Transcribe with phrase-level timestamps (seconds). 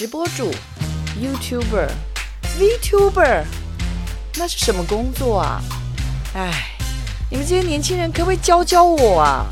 [0.00, 0.50] 直播主、
[1.22, 1.86] YouTuber、
[2.58, 3.44] VTuber，
[4.38, 5.60] 那是什么工作啊？
[6.34, 6.70] 哎，
[7.30, 9.44] 你们这些年轻人可不可以教教我啊？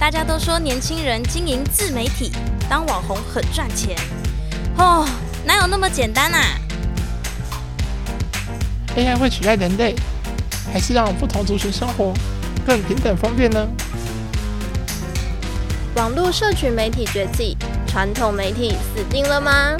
[0.00, 2.32] 大家都说年轻人经营自媒体、
[2.66, 3.94] 当网红很赚钱，
[4.78, 5.06] 哦，
[5.44, 6.40] 哪有那么简单啊
[8.96, 9.94] ？AI 会取代人类，
[10.72, 12.14] 还是让不同族群生活
[12.66, 13.68] 更平等方便呢？
[15.94, 17.54] 网络社群媒体崛起，
[17.92, 19.76] 传统媒体死定了吗？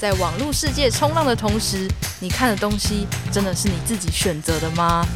[0.00, 1.88] 在网络世界冲浪的同时，
[2.18, 5.06] 你看的东西真的是你自己选择的吗？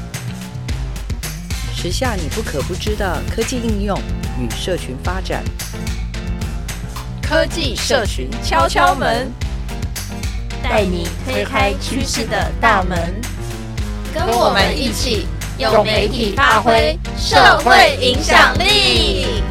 [1.74, 4.00] 时下你不可不知的科技应用
[4.38, 5.42] 与社群发展，
[7.20, 9.28] 科技社群敲敲门，
[10.62, 13.20] 带你推开趋势的大门，
[14.14, 15.26] 跟我们一起
[15.58, 19.42] 用媒体发挥社会影响力。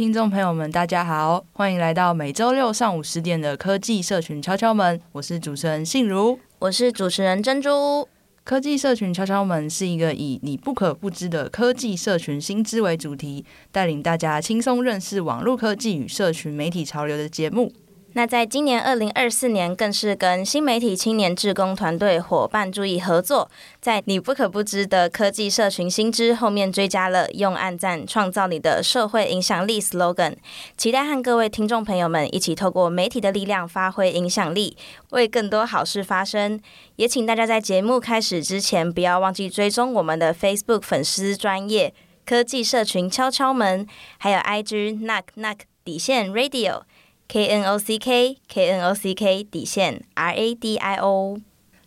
[0.00, 4.98] 听众朋友们，大家好，欢迎来到每周六上午十点的科技社群敲敲门。
[5.12, 8.08] 我是主持人信如，我是主持人珍珠。
[8.42, 17.70] 科技社群敲敲门是一个以你不可不知的科技社群新知为主题，带领大家轻松认识网络科技与社群媒体潮流的节目。
[18.14, 23.48] 那在今年二零二四年，更是跟新媒体青年志工团队伙伴注意合作，
[23.80, 30.34] 在你不可不知的科技社群新知后面追加了“用按赞创造你的社会影响力 ”slogan，
[30.76, 34.76] 期待和各位听众朋友们一起透过媒体的力量发挥影响力，
[35.10, 36.60] 为更多好事发声。
[36.96, 41.94] 也请大家在节目开始之前，不要忘记追踪我们的 Facebook 粉丝专业
[42.26, 43.86] 科技社群敲敲门，
[44.18, 46.82] 还有 IG knock knock 底线 Radio。
[47.32, 51.38] K N O C K K N O C K 底线 R A D I O。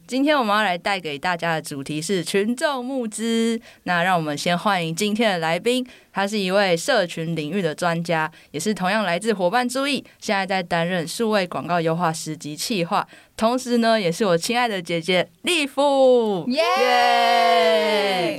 [0.07, 3.59] 今天我们要来带给大家的主题是群众募资。
[3.83, 16.45] 那让我们先欢迎今天的来宾，他是一位社群领域的专家，也是同样来自伙伴注意，现在在担任数位广告优化师及企划，同时呢，也是我亲爱的姐姐丽芙。
[16.47, 16.63] 耶、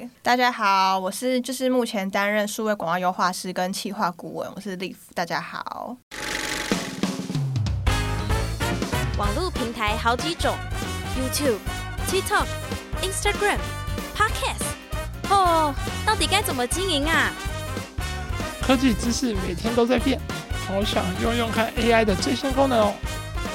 [0.00, 0.08] yeah!
[0.22, 5.12] 大家好，我是就是目前担任数位广告优化师跟企划顾问，我是丽芙。
[5.12, 5.98] 大家好。
[9.16, 10.56] 网络平台好几种
[11.16, 11.58] ，YouTube、
[12.08, 12.46] TikTok、
[13.00, 13.58] Instagram、
[14.16, 14.64] Podcast，
[15.30, 15.72] 哦，
[16.04, 17.32] 到底该怎么经营啊？
[18.60, 20.20] 科技知识每天都在变，
[20.66, 22.92] 好想用用看 AI 的最新功能哦。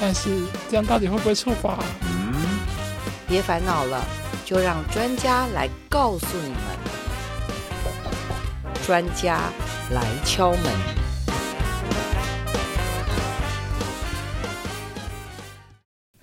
[0.00, 0.30] 但是
[0.70, 1.78] 这样到底会不会触发？
[2.02, 2.32] 嗯，
[3.28, 4.02] 别烦恼了，
[4.46, 6.58] 就让专家来告诉你们。
[8.86, 9.40] 专家
[9.90, 11.09] 来敲门。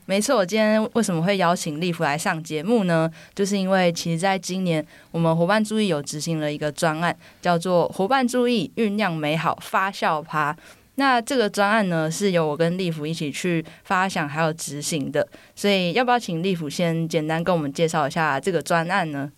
[0.09, 3.11] 没错，我今天为什么会邀请利福来上节目呢？
[3.35, 10.55] 就是因为其实在今年，我们伙伴注意有执行了一个专案，叫做“伙伴注意酝酿美好发酵趴”。
[10.95, 15.27] 那这个专案呢，是由我跟利福一起去发想还有执行的。
[15.53, 19.29] 所以，要不要请利福先简单跟我们介绍一下这个专案呢？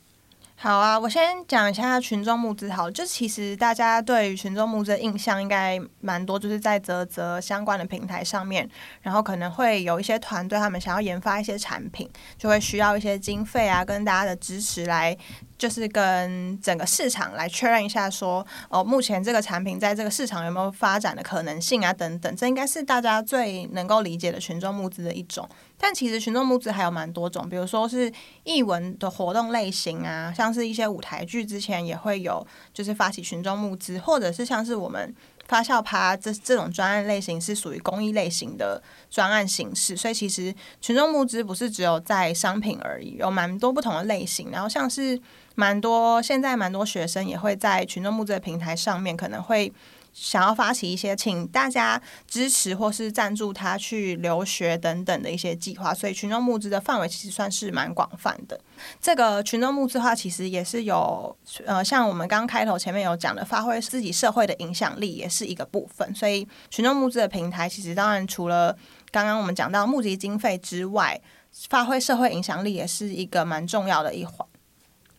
[0.61, 2.69] 好啊，我先讲一下群众募资。
[2.69, 8.69] 好，就其实大家对于群众募资的印象应该蛮多，就是在泽泽相关的平台上面，
[9.01, 15.17] 然后可能会有一些团队他们想要研发一些产品，就会需要一些经费啊，跟大家的支持来。
[15.57, 21.91] 就是跟整个市场来确认一下，说哦，目前这个产品在这个市场有没有发展的可能性啊？
[21.91, 25.45] 等等，这应该是大家最能够理解的群众募资的一种。
[25.79, 28.11] 但其实群众募资还有蛮多种，比如说是
[28.43, 35.15] 艺文的活动类型啊，像是一些舞台剧之前也会有，就是发起群众募资，或者是像是我们。
[35.47, 38.79] 发酵趴这这种专案类型是属于公益类型的
[39.09, 44.51] 专案形式，所以其实群众募资不是只有在商品而已，有蛮多不同的类型。
[44.51, 45.19] 然后像是
[45.55, 49.73] 蛮多现在蛮多学生也会在群众募资的平台上面可能会。
[50.21, 58.59] 想要发起一些，请大家支持或是赞助他去留学等等的一些计划，所以群众募资的范围其实算是蛮广泛的。
[59.01, 61.33] 这个群众募资的话，其实也是有
[61.65, 66.13] 呃，像我们刚开头前面有讲的，发挥自己社会的影响力，也是一个部分。
[66.13, 68.77] 所以群众募资的平台，其实当然除了
[69.11, 71.21] 刚刚我们讲到募集经费之外，
[71.69, 74.45] 发挥社会影响力也是一个蛮重要的一环。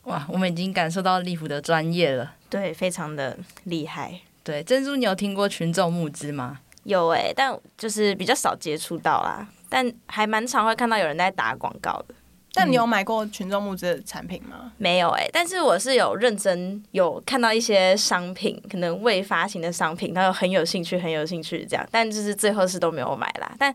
[0.04, 4.20] 哇，我们已经感受到利福的专业了，对，非常的厉害。
[4.50, 6.58] 对，珍珠，你有听过群众募资吗？
[6.82, 12.14] 有哎、欸，但就是比较少接触到啦，但还蛮常会看到有人在打广告的。
[12.52, 14.56] 但你有买过群众募资的产品吗？
[14.64, 23.54] 嗯、没有哎、欸，但是我是有认真有看到一些商品，可能未发行的商品，然后很有兴趣，很有兴趣这样，但就是最后是都没有买啦。
[23.56, 23.72] 但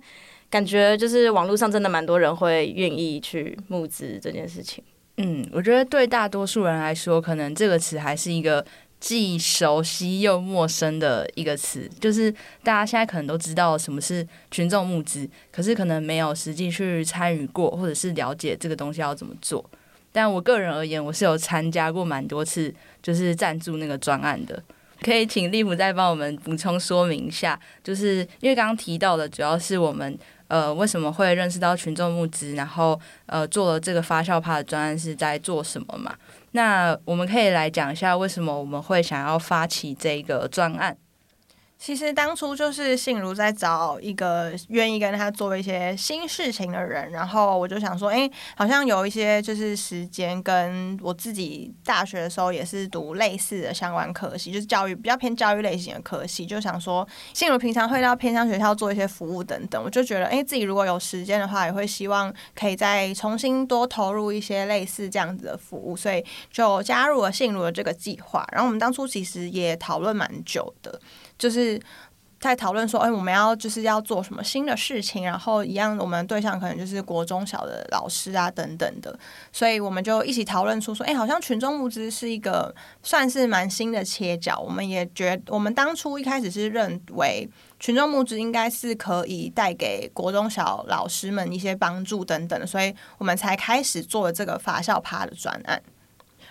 [0.50, 4.84] 感觉就是网络上真的蛮多人会愿意去募资这件事情。
[5.18, 8.66] 嗯，我觉得对大多数人来说，可能这个词还是一个
[9.00, 11.90] 既熟悉又陌生的一个词。
[12.00, 12.32] 就是
[12.64, 19.64] 大家现在可能都知道什么是群众募资，可是可能没有实际去参与过，或者是了解这个东西要怎么做。
[20.12, 24.64] 但我个人而言，我是有参加过蛮多次，就是赞助那个专案的。
[25.02, 30.18] 可以请立甫再帮我们补充说明一下，就是因为刚刚提到的，主要是我们
[30.48, 36.16] 呃为什么会认识到群众募资，然后呃做了这个发酵趴的专案是在做什么嘛？
[36.56, 40.98] 那我们可以来讲一下为什么我们会想要发起这个专案。
[41.78, 68.48] 其实当初就是信如在找一个愿意跟他做一些新事情的人，然后我就想说，哎，好像有一些就是时间跟我自己大学的时候也是读类似的相关科系，就是教育比较偏教育类型的科系，就想说信如平常会到偏向学校做一些服务等等，我就觉得，哎，自己如果有时间的话，也会希望可以再重新多投入一些类似这样子的服务，所以就加入了信如的这个计划。
[68.52, 71.00] 然后我们当初其实也讨论蛮久的。
[71.38, 71.80] 就是
[72.40, 79.18] 在讨论说，哎，我们要就是要做什么新的事情，然后一样，我们对象可能就是国中小的老师啊等等的，
[79.52, 84.60] 所以我们就一起讨论出说，哎，好像群众募资是一个算是蛮新的切角。
[84.60, 87.50] 我们也觉，我们当初一开始是认为
[87.80, 95.82] 群众募资应该是可以带给国中小老师们一些帮助等等，所以我们才开始做了这个发酵趴的专案。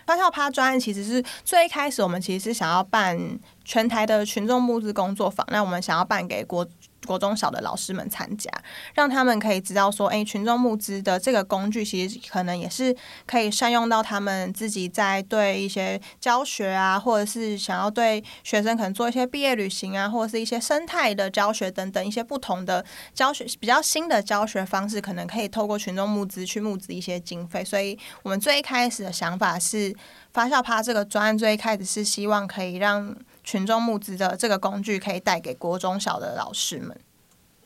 [0.07, 3.19] 发酵趴专案其实是最开始，我们其实是想要办
[3.65, 6.67] 全台的群众募资工作坊，那我们想要办给国
[7.05, 8.51] 国中小的老师们参加，
[8.95, 12.95] 让他们可以知道说，诶，群众募资的这个工具其实可能也是
[13.27, 27.65] 可以善用到他们自己在对一些教学啊，或者是想要对学生可能做一些毕业旅行啊，或者是一些生态的教学等等一些不同的教学比较新的教学方式，可能可以透过群众募资去募资一些经费。
[27.65, 29.95] 所以我们最一开始的想法是，
[30.33, 33.15] 发酵趴这个专案最一开始是希望可以让。
[33.45, 36.99] 群众募资的这个工具可以带给国中小的老师们。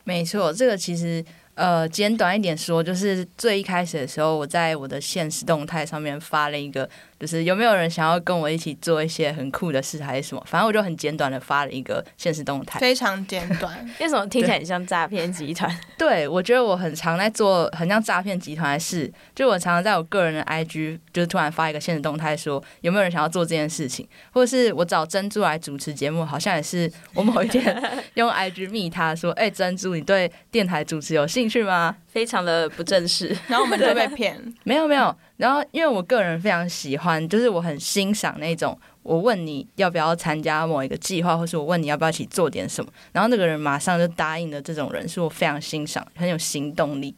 [0.04, 1.24] 没错，这个其实
[1.58, 6.88] 呃简短一点说，就是最一开始的时候，我在我的现实动态上面发了一个。
[7.18, 10.42] 就是有没有人想要跟我一起做一些很酷的事，还是什么？
[10.46, 13.84] 反正我就很简短的发了一个现实动态，非常简短。
[13.98, 15.68] 为什么听起来很像诈骗集团？
[15.98, 19.12] 对，我觉得我很常在做很像诈骗集团的事。
[19.34, 27.82] 就我常常在我个人的 IG，就是突然发一个现实动态，说有没有人想要做这件事情，或者是我找珍珠来主持节目，好像也是我某一天
[28.14, 34.36] 用 IG 密他说：“哎、欸，珍珠，你对电台主持有兴趣吗？”非常的不正式， 然后我们就被骗。
[34.64, 35.14] 没有没有。
[35.36, 47.14] 然后，因为我个人非常喜欢，就是我很欣赏那种，我问你要不要参加某一个计划，或是我问你要不要一起做点什么，然后那个人马上就答应的这种人，是我非常欣赏，很有行动力。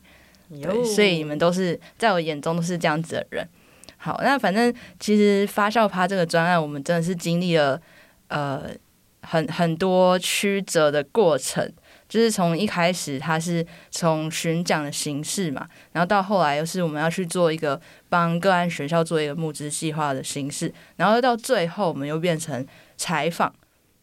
[0.51, 3.49] 对，所以你们都是在我眼中都是这样子的人。
[3.97, 7.81] 好，那反正其实发酵趴这个专案，我们真的是经历了
[8.29, 8.65] 呃
[9.23, 11.73] 很很多曲折的过程。
[12.11, 22.67] 就是从一开始，它是从巡讲的形式嘛，然后到后来又是我们要去做一个帮个案学校做一个募资计划的形式，然后到最后我们又变成
[22.97, 23.55] 采访，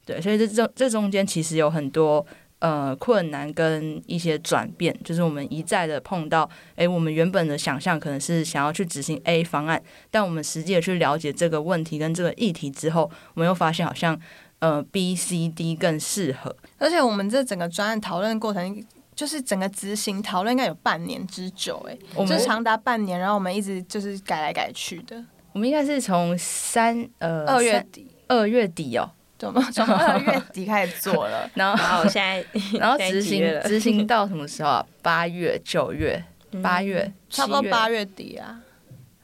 [0.06, 2.26] 对，所以这这这中间其实有很多
[2.60, 14.18] 呃困难跟一些转变，就是我们一再的碰到，诶，我们原本的想象可能是想要去执行 A 方案，但我们实际的去了解这个问题跟这个议题之后，我们又发现好像。
[14.60, 16.56] 呃，B、C、D 更适合。
[16.80, 18.84] 而且我们这整个专案讨论过程，
[19.16, 25.24] 就是整个执行讨论应该有半年之久，哎，就长达半年，然后我们一直就是改来改去的。
[25.54, 31.50] 我们应该是从三呃二月底，二月底哦，怎么从二月底开始做了？
[31.54, 32.46] 然后，然后现在，
[32.80, 34.86] 然后执行执行到什么时候啊？
[35.04, 36.24] 八月、九月、
[36.64, 38.60] 八月，嗯、差不多八月底啊。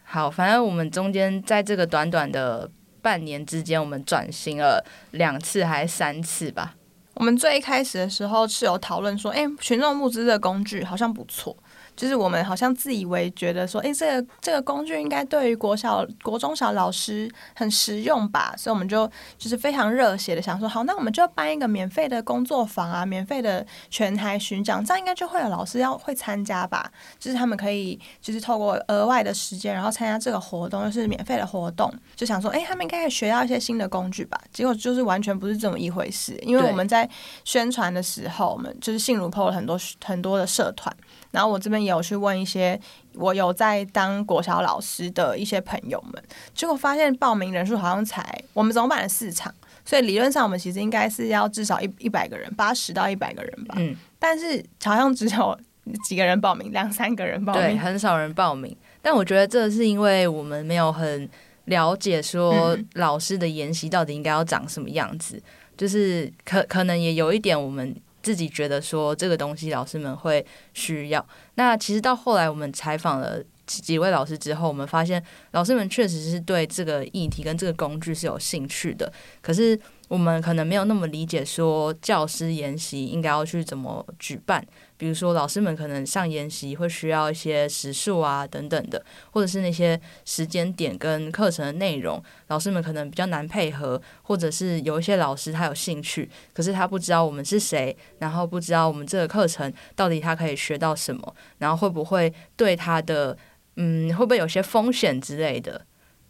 [0.03, 2.69] 好，反正我们中间在这个短短的。
[3.03, 6.73] 半年之间，我们转型了两次还是三次吧？
[7.15, 11.55] 我们最一开始的时候是有讨论说，哎，群众募资的工具好像不错。
[11.95, 37.09] 就是我们好像自以为觉得说，诶，这个这个工具应该对于国小、国中小老师很实用吧，所以我们就就是非常热血的想说，好，那我们就办一个免费的工作坊啊，免费的全台巡讲，这样应该就会有老师要会参加吧，就是他们可以就是透过额外的时间，然后参加这个活动，就是免费的活动，就想说，诶，他们应该也学到一些新的工具吧，结果就是完全不是这么一回事，因为我们在
[37.43, 40.95] 宣传的时候，我们就是信如 PO 了很多很多的社团。
[41.31, 42.79] 然后我这边也有去问一些
[43.15, 46.23] 我有在当国小老师的一些朋友们，
[46.55, 48.23] 结果发现报名人数好像才
[48.53, 49.53] 我们总办了四场，
[49.85, 53.75] 所以理论上我们其实应该是要至少一一百个人，八十到一百个人吧。
[53.77, 55.59] 嗯，但是好像只有
[56.05, 58.75] 几个人报名，两三个人报名，对，很少人报名。
[59.01, 61.29] 但我觉得这是因为我们没有很
[61.65, 65.43] 了解说老师的研习到底应该要长什么样子，嗯、
[65.77, 67.93] 就是可可能也有一点我们
[68.23, 71.23] 自己觉得说这个东西老师们会需要。
[71.55, 79.11] 那其实到后来我们采访了几位老师之后，我们发现老师们确实是对这个议题跟这个工具是有兴趣的，
[79.41, 84.65] 可是我们可能没有那么理解说教师研习应该要去怎么举办。
[85.03, 103.37] 比如说，老师们可能上研习会需要一些时数啊等等的，或者是那些时间点跟课程的内容，老师们可能比较难配合，或者是有一些老师他有兴趣，可是他不知道我们是谁，然后不知道我们这个课程到底他可以学到什么，然后会不会对他的
[103.75, 105.85] 嗯会不会有些风险之类的，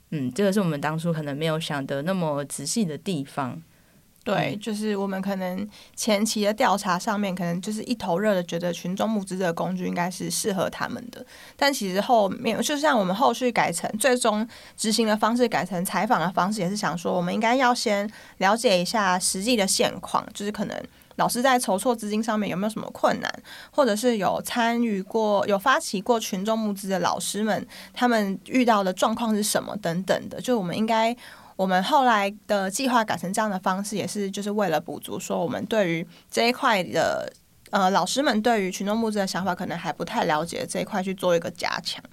[0.09, 3.61] 嗯，这个是我们当初可能没有想的那么仔细的地方。
[4.23, 11.25] 对，就是我们可能前期的调查上面，可能就是一头热的觉得群众募资这个工具应该是适合他们的，
[11.57, 20.83] 但其实后面就像我们后续改成最终执行的方式改成采访的方式，也是想说我们应该要先了解一下实际的现况，就是可能
[21.17, 23.29] 老师在筹措资金上面有没有什么困难，
[23.71, 31.13] 或者是有参与过、有发起过群众募资的老师们，他们遇到的状况是什么等等的，就我们应该。
[31.55, 37.31] 我们后来的计划改成这样的方式，也是就是为了补足，说我们对于这一块的
[37.71, 42.03] 呃老师们对于群众募资的想法可能还不太了解，这一块去做一个加强。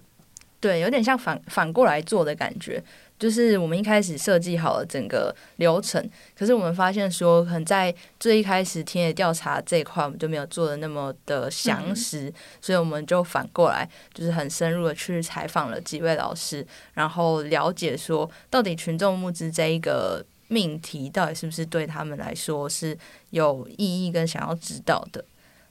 [0.61, 2.83] 对，有点像反反过来做的感觉。
[3.21, 6.03] 就是我们一开始设计好了整个流程，
[6.35, 22.97] 可是我们发现说，可能在最一开始田野调查这一块，我们就没有做的那么的详实，嗯、所以我们就反过来，就是很深入的去采访了几位老师，然后了解说，到底群众募资这一个命题，到底是不是对他们来说是
[23.29, 25.23] 有意义跟想要知道的。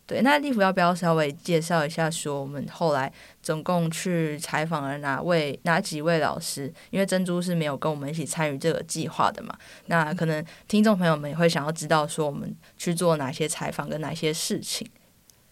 [0.10, 3.14] 对，那立夫要不要稍微介绍一下，说我们后来
[3.44, 6.74] 总共去采访了哪位、哪几位老师？
[6.90, 9.56] 因为珍珠是没有跟我们一起参与这个计划的嘛。
[9.86, 14.90] 那可能听众朋友们也会想要知道，说我们去做哪些采访跟哪些事情。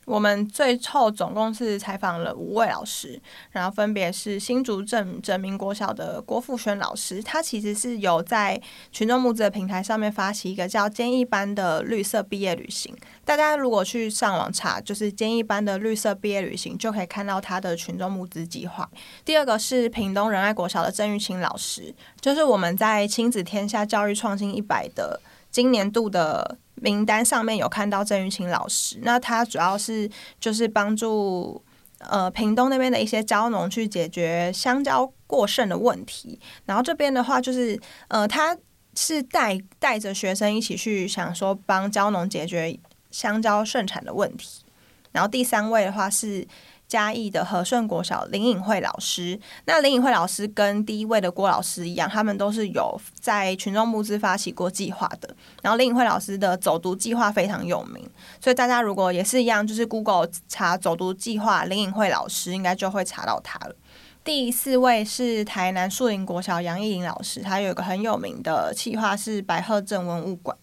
[0.07, 3.21] 我们最后总共是采访了五位老师，
[3.51, 8.59] 然后分别是新竹镇镇民国小的郭富轩老师，他其实是有在
[8.89, 12.95] 群众募资的平台上面发起一个叫“坚毅班”的绿色毕业旅行。
[13.25, 18.89] 大家如果去上网查，就是“坚毅班”的绿色毕业旅行，就可以看到他的群众募资计划。
[19.25, 25.19] 第二个是屏东仁爱国小的郑玉清老师，就是我们在亲子天下教育创新一百的
[25.57, 26.59] 今年度的。
[26.79, 30.07] 名单上面有看到郑玉清老师，那他主要是
[30.39, 31.59] 就是帮助
[31.97, 38.55] 呃屏东那边的一些蕉农去解决香蕉过剩的问题，然后这边的话就是呃他
[38.93, 44.63] 是带带着学生一起去想说帮蕉农解决香蕉盛产的问题，
[45.11, 46.47] 然后第三位的话是。
[46.87, 55.35] 嘉义的和顺国小林颖慧老师，那林颖慧老师跟第一位的郭老师一样，他们都是有在群众募资发起过计划的。
[55.61, 58.09] 然后林颖慧老师的走读计划非常有名，
[58.41, 63.75] 所以大家如果也是一样，就是 Google 查走读计划林颖慧老师，应该就会查到他了。
[64.23, 70.57] 第四位是台南树林国小杨艺玲老师，他有一个很有名的计划是白鹤镇文物馆。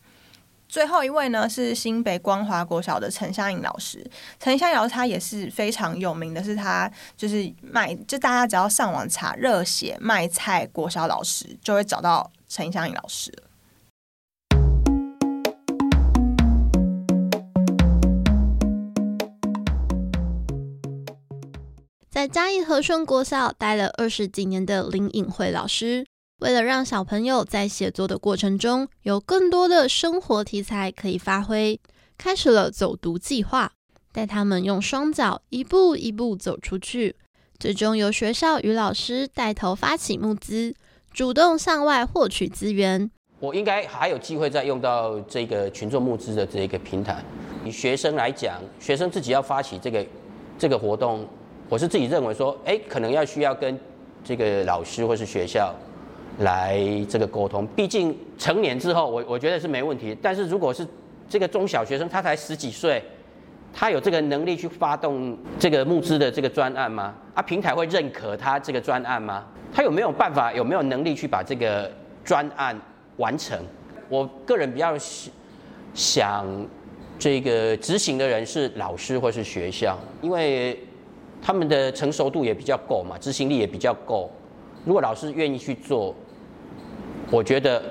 [0.75, 4.05] 最后一位呢是新北光华国小的陈香颖老师，
[4.41, 13.33] 陈香颖老师他也是非常有名的，是他就是卖，就大家只要上网查热血卖菜国小老师，就会找到陈香颖老师。
[22.11, 26.05] 在嘉义和顺国小待了二十几年的林颖慧老师。
[26.41, 31.81] 为了让小朋友在写作的过程中有更多的生活题材可以发挥，
[32.19, 33.73] 开始了走读计划，
[34.13, 37.17] 带他们用双脚一步一步走出去。
[37.59, 40.75] 最终由学校与老师带头发起募资，
[41.13, 43.11] 主动向外获取资源。
[43.39, 47.25] 我应该还有机会再用到这个群众募资的这个平台。
[47.65, 50.05] 以学生来讲，学生自己要发起这个
[50.59, 51.27] 这个活动，
[51.69, 53.79] 我是自己认为说，哎，可能要需要跟
[54.25, 55.73] 这个老师或是学校。
[56.39, 60.17] 来这个沟通，毕竟成年之后，我我觉得是没问题。
[60.21, 60.87] 但是如果是
[61.29, 63.03] 这个中小学生，他才十几岁，
[63.73, 67.15] 他有这个能力去发动这个募资的这个专案吗？
[67.35, 69.45] 啊，平台会认可他这个专案吗？
[69.73, 71.91] 他有没有办法，有没有能力去把这个
[72.25, 72.77] 专案
[73.17, 73.59] 完成？
[74.09, 74.97] 我个人比较
[75.95, 76.47] 想，
[77.19, 80.79] 这个执行的人是老师或是学校，因为
[81.41, 84.31] 他们的成熟度也比较够嘛，执行力也比较够。
[84.85, 86.15] 如果老师愿意去做，
[87.31, 87.83] 我觉得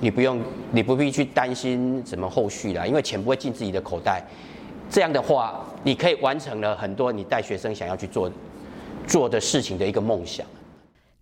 [0.00, 0.40] 你不用，
[0.72, 4.24] 你不必去担心什么后续啦，因为钱不会进自己的口袋。
[4.88, 8.30] 这样的话，你可以完成了很多你带学生想要去做
[9.06, 10.46] 做的事情的一个梦想。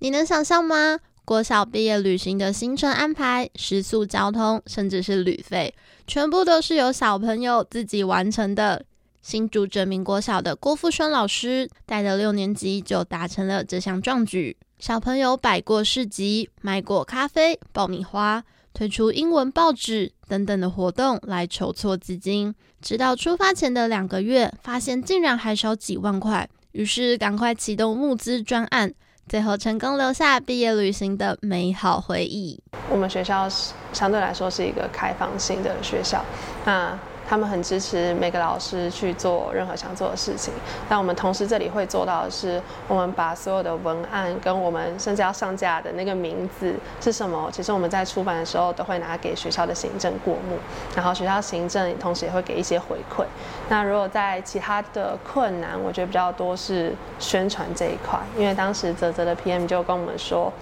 [0.00, 0.98] 你能想象吗？
[1.24, 5.74] 国小毕业旅行的行程安排、食宿、交通，甚至是旅费，
[6.06, 8.84] 全部都是由小朋友自己完成的。
[9.22, 14.54] 新竹哲明国小的郭富轩老师带着六年级就达成了这项壮举。
[14.78, 22.54] 小朋友摆过市集、卖过咖啡、爆米花，推出英文报纸等等的活动来筹措资金。
[22.82, 28.92] 直到出发前的两个月，发现竟然还少几万块，于是赶快启动募资专案。
[29.26, 32.60] 最后成功留下毕业旅行的美好回忆。
[32.90, 36.22] 我们学校是相对来说是一个开放性的学校，
[36.66, 36.98] 那。
[37.28, 40.52] 他们很支持每个老师去做任何想做的事情，
[40.88, 50.58] 但我们同时这里会做到的是，我们把所有的文案跟我们甚至要上架的那个名字是什么，其实我们在出版的时候都会拿给学校的行政过目，
[50.94, 53.24] 然后学校行政同时也会给一些回馈。
[53.68, 60.52] 那如果在其他的困难，我觉得比较多是宣传这一块，因为当时泽泽的 PM 就跟我们说，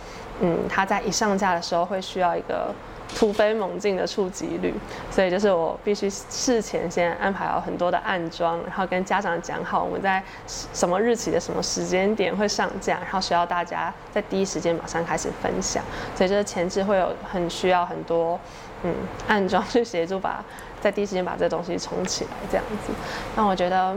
[0.41, 2.73] 嗯，他在一上架的时候会需要一个。
[3.15, 4.75] 突飞猛进的触及率，
[5.11, 15.83] 所以就是我必须事前先安排好很多的暗装，然后跟家长讲好我们在什么日期的什么时间点会上架，然后需要大家在第一时间马上开始分享，
[16.17, 18.39] 所以就是前置会有很需要很多
[18.83, 18.95] 嗯
[19.29, 20.45] 暗装去协助把
[20.81, 22.93] 在第一时间把这东西冲起来这样子。
[23.37, 23.97] 那我觉得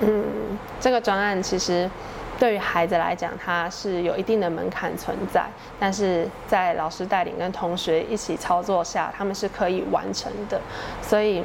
[0.00, 0.24] 嗯
[0.80, 1.88] 这个专案其实。
[2.38, 5.44] 对于孩子来讲，它是有一定的门槛存在，
[5.78, 10.60] 但是在老师带领跟同学一起操作下，他们是可以完成的，
[11.02, 11.44] 所以。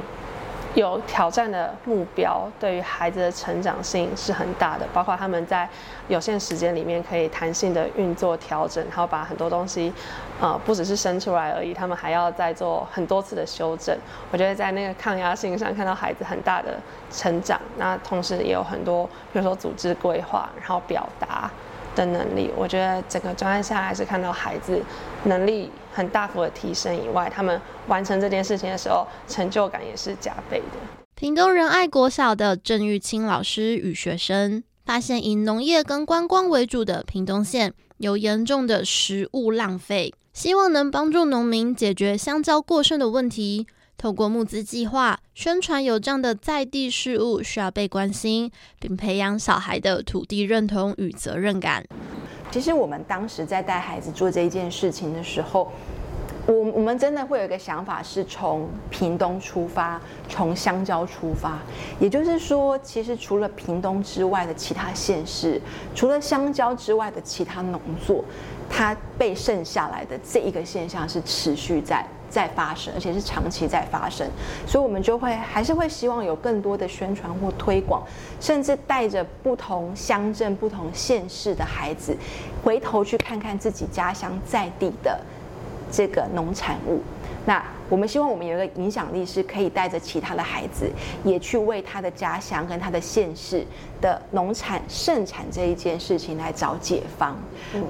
[0.74, 4.86] 有挑战的目标，对于孩子的成长性是很大的。
[4.92, 5.68] 包括他们在
[6.08, 9.92] 有限时间里面可以弹性的运作调整，然后把很多东西，
[10.40, 13.96] 呃，不只是生出来而已，他们还要再做很多次的修正。
[14.30, 16.78] 我觉得在那个抗压性上看到孩子很大的
[17.10, 21.50] 成长，那同时也有很多，比如说组织规划，然后表达。
[21.96, 24.80] 的能力，我觉得整个专案下来是看到孩子
[25.24, 30.78] 能力很大幅的提升以外，他们完成这件事情的时候，成就感也是加倍的。
[31.14, 43.66] 屏东仁爱国小的郑玉清老师与学生发现，以农业跟观光为主的屏东县有严重的食物浪费，希望能帮助农民解决香蕉过剩的问题。
[43.98, 51.84] 透过募资计划宣传有这样的在地事物需要被关心，并培养小孩的土地认同与责任感。
[52.50, 55.70] 其实我们当时在带孩子做这一件事情的时候，
[56.46, 61.60] 我我们真的会有一个想法，是从屏东出发，从香蕉出发。
[62.00, 65.60] 也就是说，其实除了屏东之外的其他县市，
[65.94, 68.24] 除了香蕉之外的其他农作，
[68.68, 72.04] 它被剩下来的这一个现象是持续在。
[72.30, 74.26] 在发生，而且是长期在发生，
[74.66, 78.02] 所以我们就会还是会希望有更多的宣传或推广，
[78.40, 82.16] 甚至带着不同乡镇、不同县市的孩子，
[82.64, 85.20] 回头去看看自己家乡在地的
[85.90, 87.02] 这个农产物。
[87.46, 90.88] 那我们希望我们有一个影响力，是可以带着其他的孩子，
[91.24, 93.66] 也去为他的家乡跟他的县市
[94.00, 97.36] 的农产盛产这一件事情来找解方。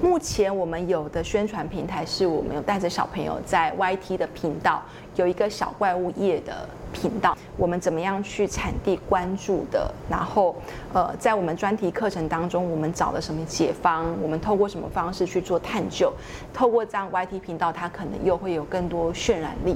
[0.01, 4.81] 目前我们有的宣传平台是我们有带着小朋友在 YT 的频道。
[5.17, 9.93] 有一个小怪物业的频道，我们怎么样去产地关注的？
[10.09, 10.55] 然后，
[10.93, 14.05] 呃，在我们专题课程当中，我们找了什么解方？
[14.21, 16.13] 我们透过什么方式去做探究？
[16.53, 19.75] 透过这样 YT 频道，它可能又会有更多渲染力。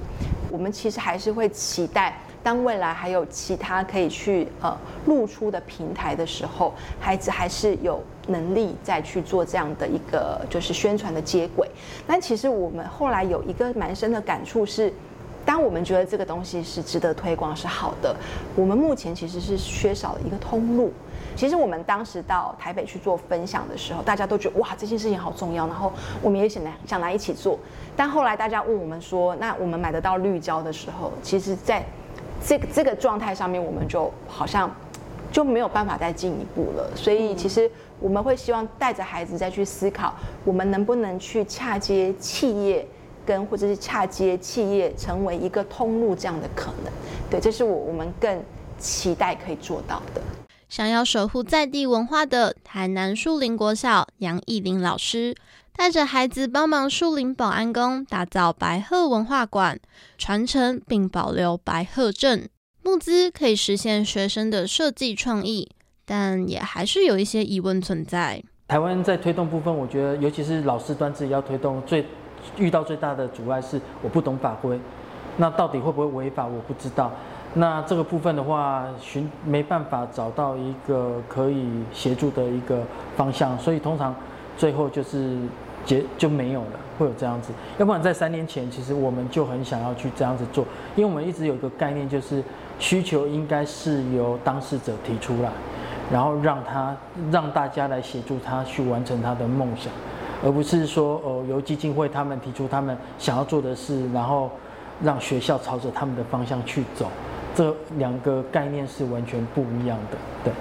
[0.49, 4.77] 我们其实还是会期待，当未来还有其他可以去呃
[5.07, 11.67] 露出的平台的时候，孩子还是有能力再去做这样的一个就是宣传的接轨。
[12.05, 14.93] 但其实我们后来有一个蛮深的感触是。
[15.43, 18.15] 当我们觉得这个东西是值得推广、是好的，
[18.55, 20.91] 我们目前其实是缺少了一个通路。
[21.35, 27.59] 其实我们当时到台北去做分享的时候，大家都觉得哇，这件事情好重要，然后我们也想来想来一起做。
[27.95, 31.85] 但后来大家问我们说，那我们买得到绿胶的时候，其实在
[32.47, 34.73] 这个这个状态上面，我们就好像
[35.31, 36.91] 就没有办法再进一步了。
[36.95, 42.87] 所以其实我们会希望带着孩子再去思考，我们能不能去洽接企业。
[43.25, 46.93] 跟或者是洽接企业成为一个通路这样的可能，
[47.27, 48.39] 对，这是我我们更
[48.77, 50.21] 期待可以做到的。
[50.69, 55.35] 想要守护在地文化的台南树林国小杨艺林老师，
[55.77, 59.77] 带着孩子帮忙树林保安宫打造白鹤文化馆，
[60.17, 62.49] 传承并保留白鹤镇。
[62.81, 65.69] 募资可以实现学生的设计创意，
[66.05, 68.41] 但也还是有一些疑问存在。
[68.69, 72.05] 台湾在推动部分，我觉得尤其是老师端自己要推动最。
[72.57, 74.79] 遇到最大的阻碍是我不懂法规，
[75.37, 77.11] 那到底会不会违法我不知道。
[77.55, 82.83] 那这个部分的话，寻没办法找到一个可以协助的一个
[83.17, 84.15] 方向，所以通常
[84.55, 85.39] 最后就是
[85.85, 87.53] 结就没有了，会有这样子。
[87.77, 92.43] 要不然在三年前，其实我们就很想要去这样子做，因为我们一直有一个概念，就是
[92.79, 95.51] 需求应该是由当事者提出来，
[96.11, 96.95] 然后让他
[97.31, 99.93] 让大家来协助他去完成他的梦想，
[100.43, 104.49] 而不是说哦由基金会他们提出他们想要做的事，然后
[105.03, 107.09] 让学校朝着他们的方向去走。
[107.53, 110.17] 这两个概念是完全不一样的。
[110.43, 110.53] 对，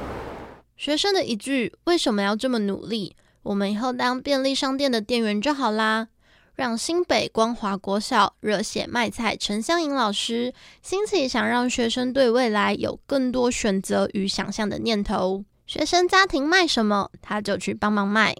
[0.76, 3.16] 学生的一句“为什么要这么努力？
[3.44, 6.08] 我们以后当便利商店的店员就好啦”，
[6.56, 10.52] 让新北光华国小热血卖菜陈香莹老师
[10.82, 15.44] 兴起想让学生对未来有更多选择与想象的念头。
[15.66, 18.34] 学生家庭卖什么，他就去帮忙卖。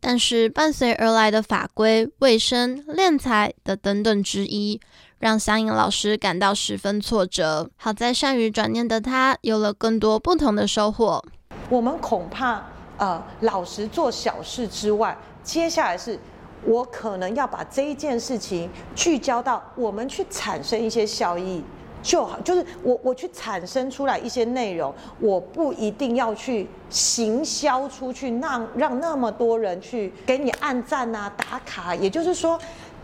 [0.00, 4.80] 但是伴随而来的法规、卫生、敛财的等等之一。
[5.18, 7.70] 让香莹老师感到十分挫折。
[7.76, 11.22] 好在善于转念的他，有了更多不同的收获。
[11.68, 12.64] 我们恐怕，
[13.00, 16.18] 呃，老实做小事之外，接下来是，
[16.66, 21.64] 我可能要把这一件事情聚焦到我们去产生一些效益
[22.02, 32.60] 就好，就是我我去产生出来一些内容，我不一定要去行销出去，让让那么多人去给你按赞啊、打卡，也就是说。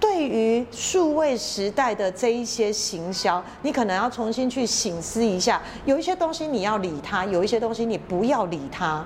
[0.07, 5.61] 对于数位时代的这一些行销，你可能要重新去省思一下。
[5.85, 9.05] 有一些东西你要理它，有一些东西你不要理它。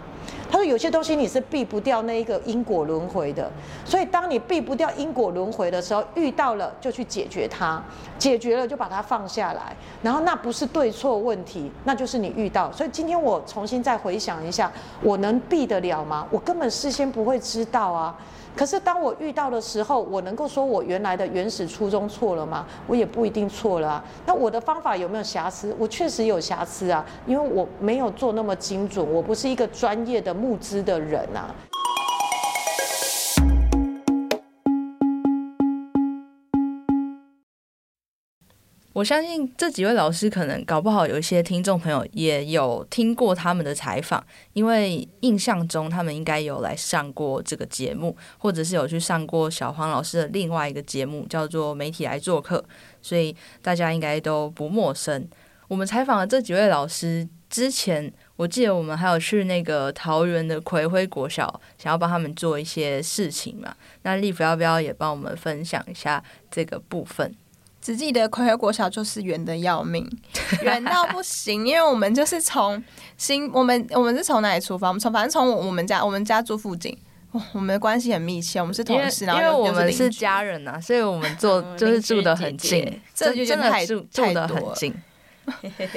[0.50, 3.50] 他说有些东西你是避不掉那一个因果轮回的，
[3.82, 7.82] 所以当你避不掉因果轮回的时候，遇到了就去解决它，
[8.18, 9.74] 解决了就把它放下来。
[10.02, 12.70] 然后那不是对错问题，那就是你遇到。
[12.70, 14.70] 所以今天我重新再回想一下，
[15.02, 16.26] 我能避得了吗？
[16.30, 18.14] 我根本事先不会知道啊。
[18.56, 22.66] 可是当我遇到的时候，我能够说我原来的原始初衷错了吗？
[22.86, 24.04] 我也不一定错了啊。
[24.26, 25.74] 那我的方法有没有瑕疵？
[25.78, 31.54] 我确实有瑕疵啊，因为我没有做那么精准，我不是一个专业的募资的人啊。
[39.00, 52.58] 我相信这几位老师可能搞不好有一些听众朋友也有听过他们的采访，因为印象中他们应该有来上过这个节目，或者是有去上过小黄老师的另外一个节目，叫做《媒体来做客》，
[53.00, 55.26] 所以大家应该都不陌生。
[55.66, 63.74] 我们采访的这几位老师之前，我记得我们还有去那个桃园的葵辉国小，想要帮他们做一些事情嘛。
[64.02, 67.34] 那立夫要不要也帮我们分享一下这个部分？
[67.80, 70.06] 只记得葵葵国小就是远的要命，
[70.62, 72.82] 远到不行，因为我们就是从
[73.16, 74.88] 新，我们我们是从哪里出发？
[74.88, 76.96] 我们从反正从我们家，我们家住附近，
[77.52, 84.94] 我们的关系很密切，我们是同事，然后因为我们是家人呐、啊，所以我们坐就是住的很近，嗯、姐姐真的太住住得很近。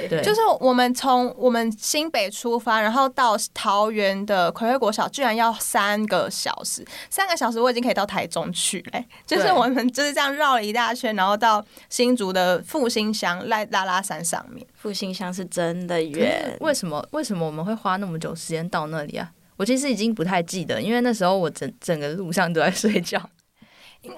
[0.08, 6.84] 对， 就是我们从我们新北出发，然后到桃园的葵辉国小，居然要三个小时。
[7.08, 14.66] 三个小时我已经可以到台中去嘞， 就是我们就是这样绕了一大圈，然后到新竹的复兴乡赖拉拉山上面。
[14.74, 17.06] 复兴乡是真的远，为什么？
[17.12, 19.30] 为什么我们会花那么久时间到那里啊？
[19.56, 23.20] 我其实已经不太记得，因为那时候我整整个路上都在睡觉。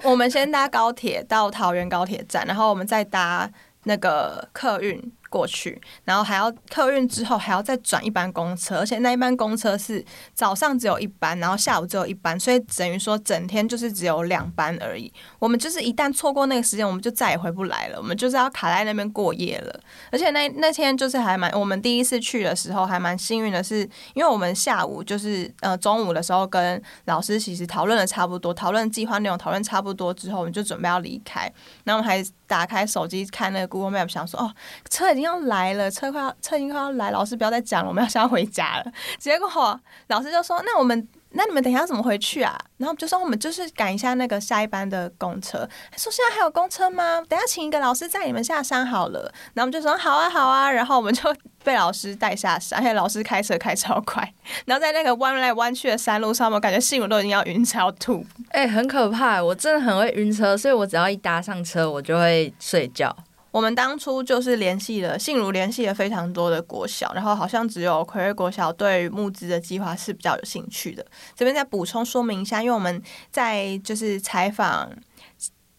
[0.03, 3.49] 我们先搭高铁到桃园高铁站，然后我们再搭
[3.83, 4.99] 那个客运。
[5.29, 15.11] 过去，然后还要客运之后还要再转一班公车，而且那一班公车是早上只有一班，然后下午只有一班，所以等于说整天就是只有两班而已。
[15.39, 19.79] 我们就是一旦错过那个时间，我们就再也回不来了，我们就是要卡在那边过夜了。
[20.11, 23.81] 而且那那天就是还蛮，我们第一次去的时候还蛮幸运的是，
[24.13, 31.51] 因为我们下午就是呃中午的时候跟老师其实讨论的差不多，讨论计划内容讨论差不多之后，我们就准备要离开，
[31.83, 34.53] 然后我们还打开手机看那个 Google Map，想说哦
[34.89, 35.16] 车。
[35.17, 38.91] 已经要来了，车快要车已经快要来，老师不要再讲了，我们要先要回家了。
[39.17, 47.21] 结果老师就说：“那我们，那你们等一下怎么回去啊？”然后就说：“我们就是赶一下那个下一班的公车。”说：“现在还有公车吗？
[47.27, 49.21] 等下请一个老师载你们下山好了。”
[49.55, 54.31] 然后我们就说：“好啊，好啊。”然后我们就被老师带下山，而且老师开车开超快。
[54.65, 58.23] 然后在那个弯来弯去的山路上，我感觉心我都已经要晕车吐。
[58.49, 59.43] 哎、很可怕！
[59.43, 63.15] 我真的很会晕车，所以我只要一搭上车，我就会睡觉。
[63.57, 71.03] 我们当初就是联系了，信如联系了非常多的国小，然后好像只有葵瑞国小对募资的计划是比较有兴趣的。
[71.35, 74.91] 这边再补充说明一下，因为我们在就是采访，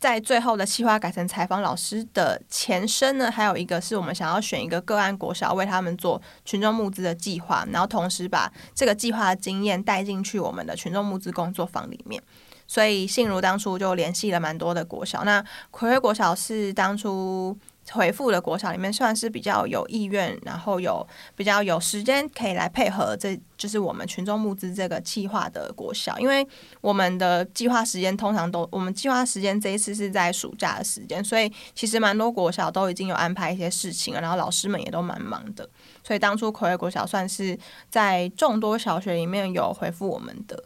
[0.01, 12.21] 在最后的计划改成采访老师的前身呢，还有一个是我们想要选一个个案国小为他们做群众募资的计划，然后同时把这个计划的经验带进去我们的群众募资工作坊里面。
[12.69, 17.57] 所以信如当初就联系了蛮多的国小，那葵瑞国小是当初
[17.91, 21.05] 回复的国小里面，算是比较有意愿，然后有
[21.35, 26.19] 比较有时间可以来配合，这就是我们群众募资这个计划的国小。
[26.19, 26.47] 因为
[26.83, 35.67] 我们的计划时间通常都，我们计划时间这一次是在暑假的时间，所以其实蛮多国小都已经有安排一些事情了，然后老师们也都蛮忙的。
[36.05, 40.63] 所以当初暌违国小算是在众多小学里面有回复我们的。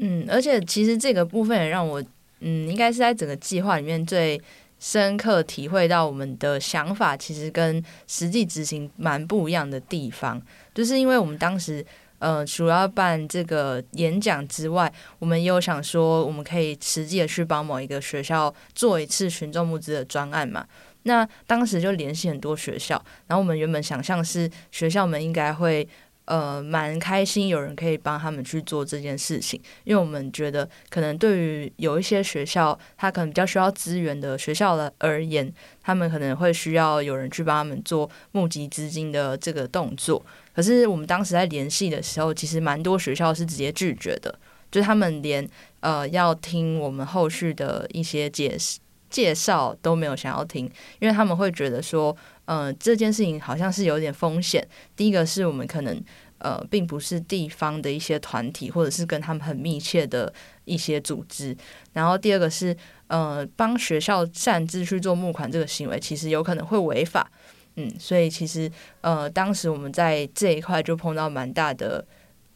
[0.00, 2.00] 嗯，而且其实这个部分也让我，
[2.40, 4.40] 嗯，应该是在整个计划里面最
[4.78, 10.40] 深刻体会到我们的想法，其实跟实际执行蛮不一样的地方。
[10.72, 11.84] 就是因为我们当时，
[12.20, 20.64] 呃，除了办这个演讲之外，我们也有想说，我们可以实际的去帮某一个学校做一次群众募资的专案嘛。
[21.02, 25.88] 那当时就联系很多学校，然后我们原本想象是学校们应该会。
[26.28, 35.50] 呃，蛮开心有人可以帮他们去做这件事情，因为我们觉得可能对于有一些学校，他可能比较需要资源的学校的而言，
[35.82, 40.22] 他们可能会需要有人去帮他们做募集资金的这个动作。
[40.54, 44.38] 可是我们当时在联系的时候，其实蛮多学校是直接拒绝的，
[44.70, 45.48] 就是他们连
[45.80, 52.14] 呃要听我们后续的一些解释介绍都没有想要听，因为他们会觉得说。
[52.48, 54.66] 呃，这件事情好像是有点风险。
[54.96, 56.02] 第一个是我们可能
[56.38, 60.32] 呃，并不是地方的一些团体，或者是跟他们很密切的
[60.64, 61.54] 一些组织。
[61.92, 62.74] 然后第二个是
[63.08, 67.30] 呃，帮学校擅自去做募款这个行为，其实有可能会违法。
[67.76, 68.70] 嗯，所以其实
[69.02, 72.02] 呃，当时我们在这一块就碰到蛮大的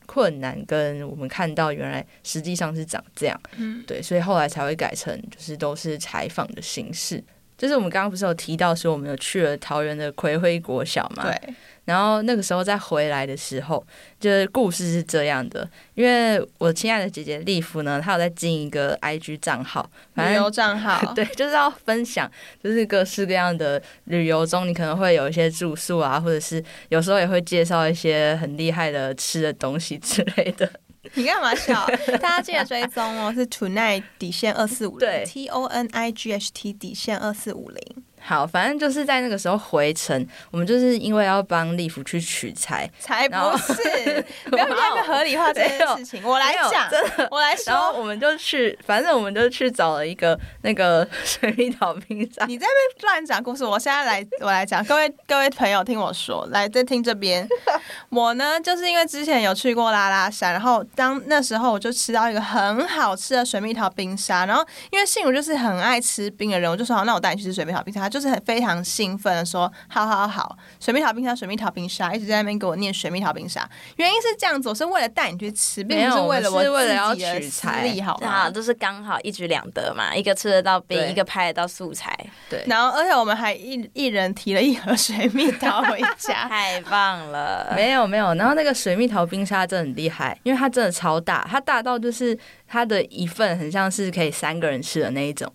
[0.07, 3.39] 困难，跟我们看到原来实际上是长这样。
[3.59, 7.23] 嗯，对，所以后来才会改成就是都是采访的形式。
[7.63, 11.23] 就是我们刚刚不是有提到说，我们有去了桃园的葵辉国小嘛？
[11.23, 11.55] 对。
[11.85, 13.85] 然后那个时候再回来的时候，
[14.19, 15.69] 就是故事是这样的。
[15.95, 21.01] 因为我亲爱的姐姐丽芙呢，她有在经营一个 IG 账号，旅游账号。
[21.15, 22.29] 对，就是要分享，
[22.63, 30.69] 就是各式各样的旅游中，你可能会有一些住宿啊，或者是有时候也会介绍一些很厉害的吃的东西之类的。
[31.15, 31.85] 你干嘛笑？
[32.21, 38.02] 大家记得追踪哦，是 tonight 底线二四五零，T O N I G H T 底线二四五零。
[38.25, 46.23] 好，反正就是在那个时候回程，我们就是因为要帮丽芙去取材，才不是， 不要在那边合理化这件事情。
[46.25, 52.47] 我来讲，真的，我来说，然后我们就去，反正我们就去找了一个那个 水蜜桃冰沙。
[52.47, 54.85] 你在那边乱讲故事，我现在来，我来讲。
[54.85, 57.47] 各位各位朋友，听我说，来再听这边。
[58.11, 68.12] 我呢，就是因为之前有去过拉拉山，然后当那时候我就吃到一个很好吃的水蜜桃冰沙，然后因为信如就是很爱吃冰的人，我就说好，那我带你去吃水蜜桃冰沙。
[68.13, 73.67] 就是很非常兴奋的说，好好好，水蜜桃冰沙，水蜜桃冰沙，一直在那边给我念水蜜桃冰沙。
[73.97, 78.51] 原因是这样子，我是为了带你去吃，并不是为了我是为了要取材，好吗？
[78.51, 82.15] 就是刚好一举两得嘛，一个吃得到冰，一个拍得到素材。
[82.51, 87.73] 对，然后而且我们还一一人提了一盒水蜜桃回家， 太棒了。
[87.75, 95.51] 没有没有，然后那个水蜜桃冰沙真的很厉害，因为它真的超大，它大到就是它的一份很像是可以三个人吃的那一种。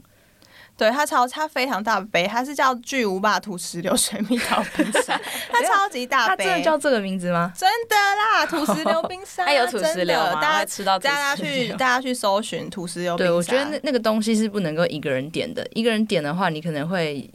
[0.77, 5.19] 对，它超它非常大杯，它是叫巨无霸土石流水蜜桃冰沙，
[5.51, 6.45] 它超级大杯。
[6.45, 7.51] 它真的叫这个名字吗？
[7.57, 10.39] 真的啦，土石流冰沙， 它有土石榴吗？
[10.39, 13.29] 大家吃到大家去大家去搜寻土石流冰沙。
[13.29, 17.29] 对，我觉得那那个东西是不能够一个人点的，一个人点的话，你可能会。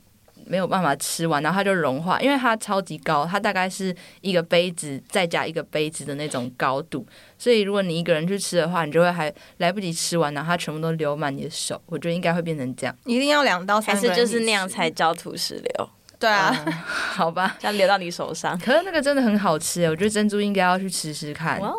[0.47, 7.07] 没有办法吃完，然后它就融化，因为它超级高，它大概是一个杯子再加一个杯子的那种高度，
[7.39, 11.81] 所以如果你一个人去吃的话，你就会还来不及吃完，然后它全部都流满你的手。
[11.87, 15.91] 我觉得应该会变成这样，一定要两到三还是就是那样才叫土石流？
[16.19, 18.57] 对啊，嗯、好吧，这样流到你手上。
[18.61, 21.61] 可是那个真的很好吃，我觉得珍珠应该要去吃吃看。
[21.61, 21.73] 哇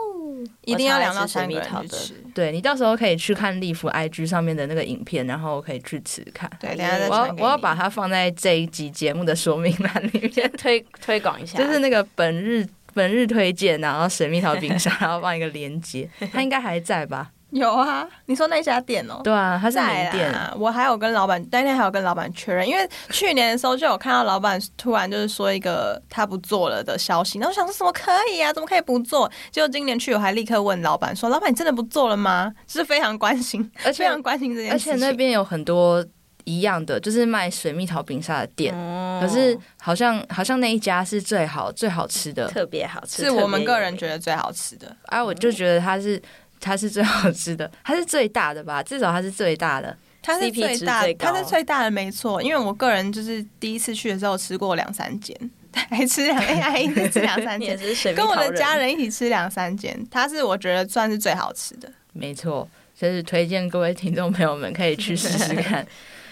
[0.65, 6.49] 一定要两到三个人去吃，对，你到时候可以去看利福 IG 上面的那个影片，然后可以去吃看。
[6.59, 17.31] 对，等下再我要我要把它放在这一集节目的说明栏里面推推广一下，就是那个本日本日推荐，然后水蜜桃冰沙， 然后放一个链接，它应该还在吧？
[17.59, 19.21] 有啊，你说那家店哦？
[19.23, 20.51] 对啊，他是门店啊。
[20.57, 28.51] 我还有跟老板，当天还有跟老板确认，因为去年的时候就有看到老板突然就是说一个他不做了的消息，然后我想说怎么可以啊？
[28.51, 29.29] 怎么可以不做？
[29.51, 34.93] 结果今年去我还立刻问老板说：“老板，你真的不做了吗？”就是非常关心， 而且非常关心这件事情。
[34.93, 36.03] 而且那边有很多
[36.45, 44.95] 一样的，就是卖水蜜桃冰沙的店，哦、可是好像好像那一家是最好最好吃的，特别好吃，是我们个人觉得最好吃的。
[45.05, 46.19] 啊，我就觉得它是。
[46.63, 48.81] 它是最好吃的，它是最大的吧？
[48.83, 52.41] 至少它是最大的，它是最大，它是最大的，没错。
[52.41, 55.37] 因为我个人就是第一次去的时候吃过两三间，
[55.89, 57.77] 还吃两， 还一直吃两三间，
[58.15, 62.67] 跟我的家人一起吃两三间，它是我觉得算是最好吃的，没错。
[62.95, 65.85] 就是推荐各位听众朋友们可以去试试看。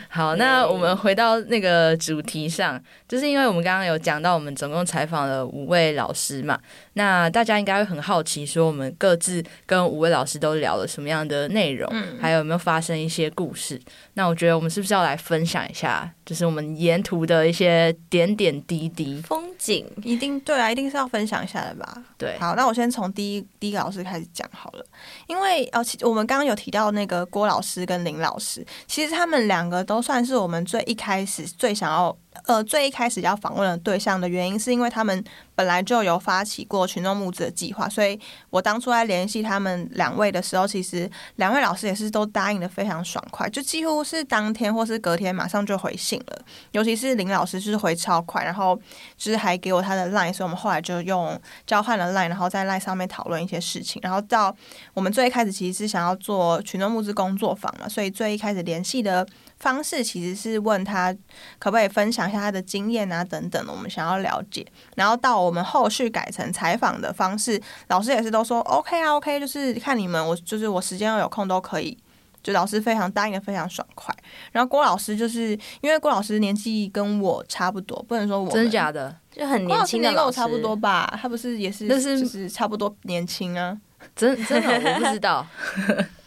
[0.08, 6.58] 好，那我们回到那个主题上，就是因为我们刚刚有讲到，我们总共采访了五位老师嘛。
[6.94, 13.80] 那大家应该会很好奇，说我们各自跟五位老师都聊了什么样的内容，嗯、还有有没有发生一些故事？
[14.16, 19.86] 那我觉得我们是不是要来分享一下，就是我们沿途的一些点点滴滴风景？
[20.04, 22.04] 一定对啊，一定是要分享一下的吧？
[22.18, 24.86] 对，好，那我先从第一第一个老师开始讲好了，
[25.28, 32.16] 因为哦，其我们刚刚有提到那个郭老师跟林老师，其实他们两个都算是我们最一开始最想要。
[32.46, 38.18] 呃，最一开始要访问的对象的原因，是因为他们本来就有发起过群众募资的计划，所以
[38.50, 46.42] 我当初在联系他们两位的时候，其实两位老师也是都答应的非常爽快，就几乎是当天或是隔天马上就回信了。
[46.72, 48.80] 尤其是林老师就是回超快，然后
[49.18, 54.02] 就是还给我他的 line，所以我们后来就用交换了 line，然后在 line 上面讨论一些事情。
[54.02, 54.56] 然后到
[54.94, 59.28] 我们最一开始其实是想要做群众募资工作坊嘛，所以最一开始联系的
[59.62, 61.16] 方式其实是问他
[61.60, 64.66] 可不可以分享一下他的经验啊等等，我们想要了解。
[64.96, 71.98] 然后到我们后续改成采访的方式，老师也是都说 OK 啊 OK，就是看你们，我就是我时间要有空都可以。
[72.44, 74.12] 就老师非常答应的非常爽快。
[74.52, 75.50] 然后郭老师就是
[75.82, 81.20] 因为郭老师年纪跟我差不多，不能说我真的假的，就很年轻的老师，跟我差不多吧？
[81.22, 83.78] 他不是也是，就是差不多年轻啊？
[84.16, 85.46] 真真的我不知道。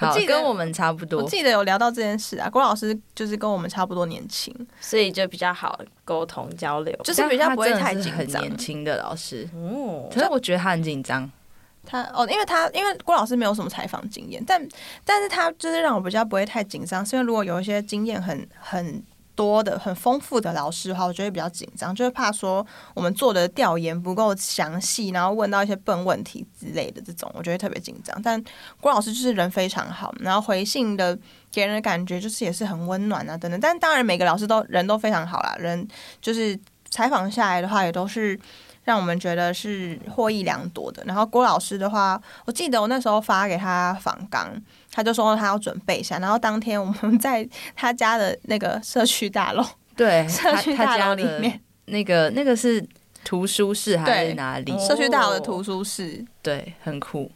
[0.00, 1.22] 好，跟我们差不多。
[1.22, 8.40] 我记得有聊到这件事啊，郭老师就是跟我们差不多年轻，所以就比较好沟通交流，就是比较不会太紧张。
[8.40, 11.30] 很年轻的老师，哦，可是我觉得他很紧张。
[11.86, 14.66] 他哦，因为他因为郭老师没有什么采访经验，但
[15.04, 19.02] 但是他就是让我比较不会太紧张，是因为如果有一些经验很很。
[19.40, 28.20] 多的很丰富的老师的话，我觉得比较紧张，就会怕说我们做的调研不够详细，然后问到一些笨问题之类的这种，我觉得特别紧张。
[28.22, 28.42] 但
[28.82, 31.18] 郭老师就是人非常好，然后回信的
[31.50, 33.58] 给人的感觉就是也是很温暖啊等等。
[33.58, 35.88] 但当然每个老师都人都非常好啦，人
[36.20, 36.58] 就是
[36.90, 38.38] 采访下来的话也都是。
[38.90, 41.00] 让我们觉得是获益良多的。
[41.06, 44.52] 然后郭老师的话，我记得我那时候发给他访纲，
[44.90, 46.18] 他就说他要准备一下。
[46.18, 52.84] 然后当天我们 在他家的那个社区大楼， 对， 社区大楼里面，那个那个是
[53.22, 54.76] 图书室还是哪里？
[54.84, 57.30] 社区大楼的图书室，对，很酷。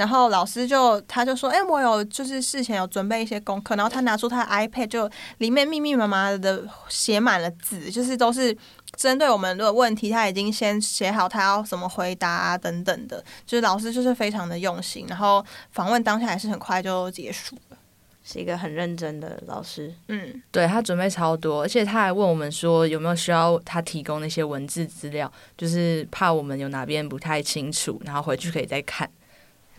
[0.00, 5.08] 然后老师就他就说：“哎、欸，我有就是事前有准备一些功课。”然后他拿出他的 iPad，就
[5.38, 8.56] 里面密密麻麻的写满了字，就是都是。
[8.96, 17.78] 针对我们的问题，他已经先写好他要怎么回答啊，等等的，就是老师就是非常的用心，然后访问当下还是很快就结束了，
[18.24, 19.94] 是一个很认真的老师。
[20.08, 29.08] 嗯，对，他准备超多，而且他还问我们说有没有需要他提供那些文字资料，就是怕我们有哪边不太清楚，然后回去可以再看。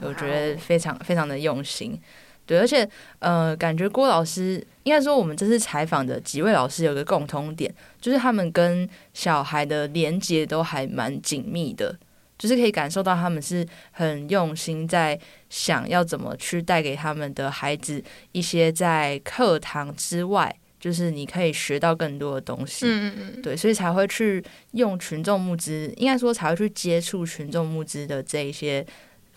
[0.01, 1.99] 我觉得非常非常的用心。
[2.45, 2.87] 对，而且
[3.19, 11.97] 呃，感觉郭老师应该说，我们这次采访的几位老师有个共通点，就是他们跟小孩的连接都还蛮紧密的，
[12.37, 15.17] 就是可以感受到他们是很用心在
[15.49, 22.85] 想要怎么去带给他们的孩子一些在课堂之外，就是你可以学到更多的东西。
[22.85, 28.85] 嗯嗯，对，所以才会去用群众募资，应该说才会去接触群众募资的这一些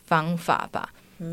[0.04, 0.88] 方法吧。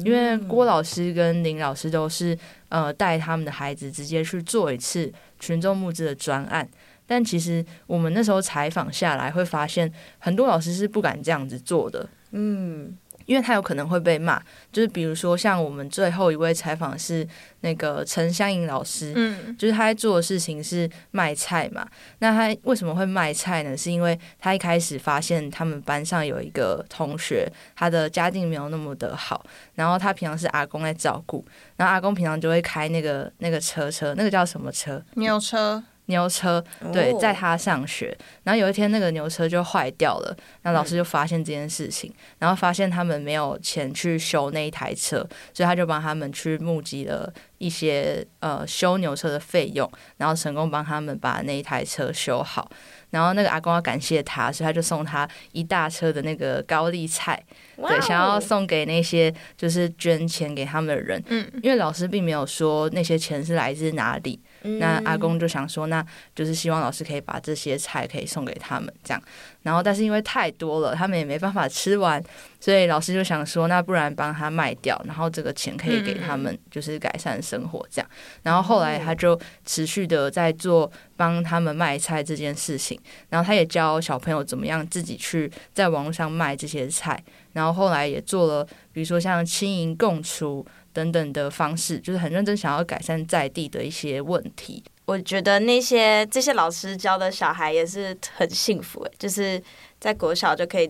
[0.05, 2.37] 因为郭老师跟林老师都是
[2.69, 6.69] 呃带他们的孩子直接去做一次群众募资的专案，
[7.05, 12.07] 但其实我们那时候采访下来会发现，很多老师是不敢这样子做的。
[12.31, 12.95] 嗯。
[13.31, 14.37] 因为他有可能会被骂，
[14.73, 17.25] 就是比如说像我们最后一位采访是
[17.61, 21.87] 那个陈香莹老师，嗯，就是他在做的事情是卖菜嘛。
[22.19, 23.77] 那他为什么会卖菜呢？
[23.77, 31.45] 是因为他一开始发现他们班上有一个同学，他的家境没有那么的好，然后他平常是阿公在照顾，
[31.77, 35.01] 然后阿公平常就会开那个那个车车，那个叫什么车？
[35.13, 35.81] 牛车。
[36.11, 52.69] 牛车对，载他上学，然后有一天那个牛车就坏掉了，那老师就发现这件事情，然后发现他们没有钱去修那一台车，所以他就帮他们去募集了一些呃修牛车的费用，然后成功帮他们把那一台车修好，
[53.09, 57.41] 然后那个阿公要感谢他，所以他就送他一大车的那个高丽菜，
[57.77, 64.39] 对，想要送给那些就是捐钱给他们的人，嗯，因为老师并没有说那些钱是来自哪里。
[64.63, 66.05] 那阿公就想说，那
[66.35, 69.21] 就是希望老师可以把这些菜可以送给他们，这样。
[69.63, 72.23] 然后，但是因为太多了，他们也没办法吃完，
[72.59, 78.09] 所以老师就想说，那不然帮他卖掉，然后这个钱可以给他们，就是改善生活这样。
[78.41, 82.99] 然后后来他就持续的在做帮他们卖菜这件事情，
[83.29, 87.23] 然后他也教小朋友怎么样自己去在网络上卖这些菜。
[87.53, 94.83] 然后后来也做了，比如说像轻盈共厨等等的方式，就是很认真想要改善在地的一些问题。
[95.05, 99.61] 我觉得那些这些老师教的小孩也是很幸福诶，就是
[99.99, 100.89] 在国小就可以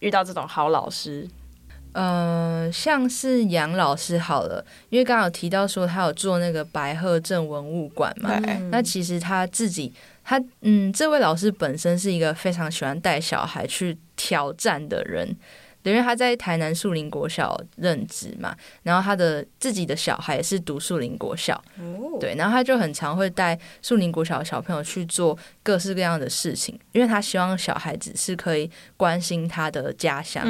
[0.00, 1.28] 遇到这种好老师。
[1.92, 8.36] 呃，像是杨老师好了，因为刚刚有提到说他有做那个白鹤镇文物馆嘛，
[8.70, 9.92] 那其实他自己，
[10.24, 15.36] 他嗯，这位老师本身是一个非常喜欢带小孩去挑战的人。
[15.92, 21.62] 因为他在台南树林国小任职嘛，然后他的自己的小孩也是读树林国小，
[22.20, 30.44] 对，然后他就很常会带树林国小的小朋友去做各式各样的事情，因为他希望小孩子是可以关心他的家乡，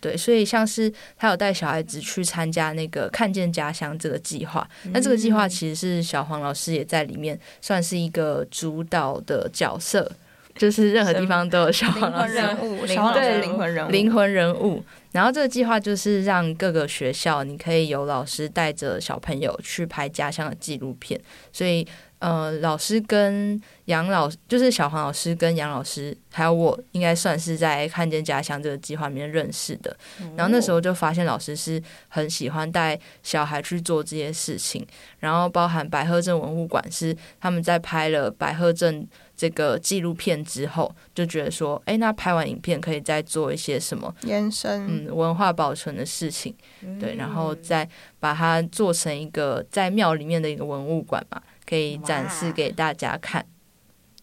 [0.00, 10.10] 对，所以像是他有带小孩子去参加那个看见家乡这个计划，那这个计划其实是小黄老师也在里面算是一个主导的角色。
[10.56, 14.84] 就是任何地方都有小黄老师，人物， 小黄老师灵魂人物，灵魂人物。
[15.12, 21.20] 然后这个计划就是让各个学校，你可以有老师带着小朋友去拍家乡的纪录片。
[21.52, 21.86] 所以，
[22.18, 29.94] 呃，老师跟杨老，就是小黄老师跟杨老师，还有我，应该算是在看见家乡这个计划里面认识的。
[30.34, 34.86] 然后那时候就发现老师是很喜欢带小孩去做这些事情。
[35.18, 39.06] 然后包含白鹤镇文物馆是他们在拍了白鹤镇。
[39.42, 46.54] 这个纪录片之后，就觉得说，哎，那拍完影片可以再做一些什么延伸，嗯，文化保存的事情，
[47.00, 47.88] 对，然后再
[48.20, 53.44] 把它做成一个在庙里面的一个文物馆嘛，可以展示给大家看。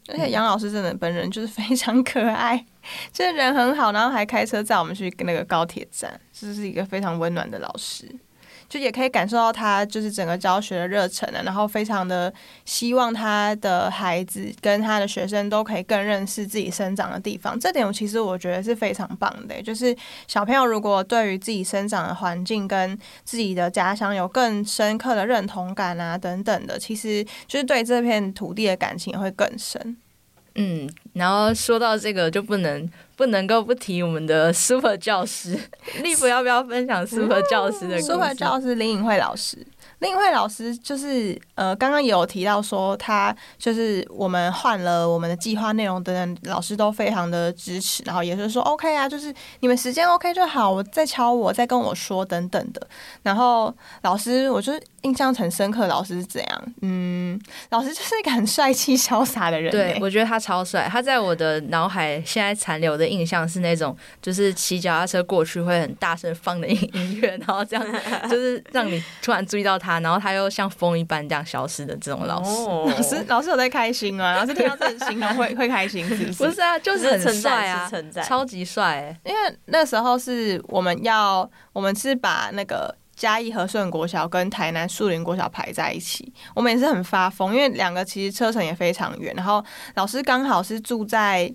[0.07, 2.65] 而且杨老师真的本人就是非常可爱，
[3.11, 8.09] 这人很好，然后还开车载我们去那个高铁站，这是一个非常温暖的老师。
[8.69, 12.31] 就也可以感受到他就是整个教学的热忱啊，然后非常的
[12.65, 17.59] 希望他的孩子跟他的学生都可以更认识自己生长的地方。
[17.59, 19.95] 这点我其实我觉得是非常棒的，就是
[20.27, 29.97] 小朋友如果对于自己生长的环境跟自己的家乡有更深刻的认同感啊等等的，其实就是对这片土地的感情也会更深。
[30.59, 35.57] 嗯，然后说到这个就不能不能够不提我们的 Super 教师，
[36.03, 39.65] 立夫要不要分享 Super 教师的？Super 教师林颖慧老师。
[39.99, 52.87] 另外老师就是呃，刚刚也有提到说，他就是我们换了我们的计划内容等等，老师都非常的支持，然后也是说 OK 啊，就是你们时间 OK 就好，我再敲我再跟我说等等的。
[53.23, 53.73] 然后
[54.03, 54.71] 老师，我就
[55.01, 56.63] 印象很深刻，老师是怎样？
[56.81, 57.37] 嗯，
[57.69, 59.69] 老师就是一个很帅气潇洒的人。
[59.69, 60.87] 对，我觉得他超帅。
[60.89, 67.85] 他在我的脑海现在残留的印象是那种，就是骑脚踏车过去会很大声放的音音乐，然后这样
[68.31, 69.88] 就是让你突然注意到他。
[69.97, 74.35] 然后他又像风一般这样消失的这种老师，哦、老师老师有在开心吗？
[74.35, 76.43] 老师听到这种形容会会开心是不是？
[76.43, 77.89] 不是啊，就是很帅啊，
[78.23, 79.17] 超级帅、欸。
[79.23, 89.33] 因为那时候是我们要，我们是把那个嘉义和顺国小跟台南树林国小排在一起，我们也是很发疯，因为两个其实车程也非常远。
[89.35, 89.63] 然后
[89.95, 91.51] 老师刚好是住在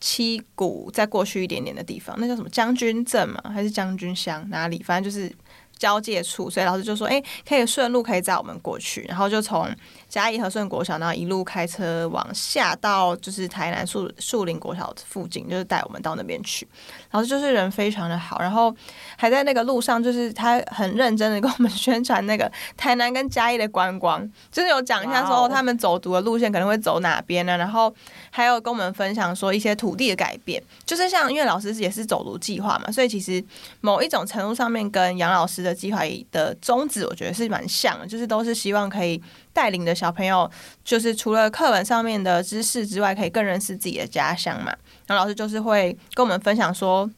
[0.00, 4.82] 七股再过去一点点的地方，那叫什么将军镇嘛，还是将军乡哪里？
[4.82, 5.30] 反正就是。
[5.78, 9.68] 交界处，所以老师就说：“哎，可以顺路可以载我们过去。”然后就从
[10.08, 16.66] 嘉义和顺国小，然后一路开车往下到就是台南树树林国小附近，就是带我们到那边去。
[17.10, 18.74] 老师就是人非常的好，然后
[19.16, 27.56] 还在那个路上，就是他很认真的跟我们宣传那个台南跟嘉义的观光， 就是有讲一下说他们走读的路线可能会走哪边呢？
[27.56, 27.94] 然后
[28.30, 33.42] 还有跟我们分享说一些土地的改变，就是像因为老师也是走读计划嘛，所以其实
[33.80, 39.20] 某一种程度上面跟杨老师的计划的宗旨，我觉得是蛮像的，就是都是希望可以
[39.56, 40.48] 带领的小朋友，
[40.84, 44.66] 就是除了课本上面的知识之外，可以更认识自己的家乡嘛。
[45.06, 47.10] 然后老师就是会跟我们分享说，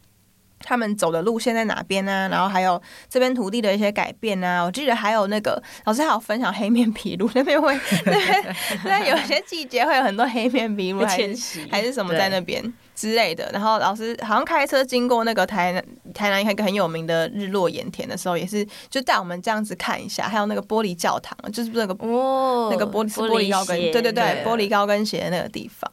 [0.60, 2.28] 他们走的路线在哪边呢？
[2.30, 4.62] 然后还有这边土地的一些改变啊。
[4.62, 7.76] 我记得还有那个老师还有分享黑面琵鹭那边会，
[8.06, 12.72] 那边那有些季节会有很多黑面琵鹭迁徙还是什么在那边。
[12.98, 25.88] 之类的，然后老师好像开车经过那个台南台南一个很有名的日落盐田的时候，也是就带我们这样子看一下，还有那个玻璃教堂，就是那个哦，那个玻璃玻璃高跟，对对对，玻璃高跟鞋的那个地方。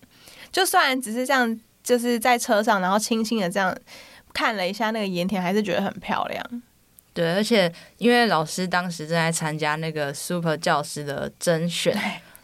[0.52, 3.78] 就算只是这样，就是在车上，然后轻轻的这样
[4.34, 6.44] 看了一下那个盐田，还是觉得很漂亮。
[7.14, 11.96] 对，而且因为老师当时正在参加那个 Super 教师的甄选。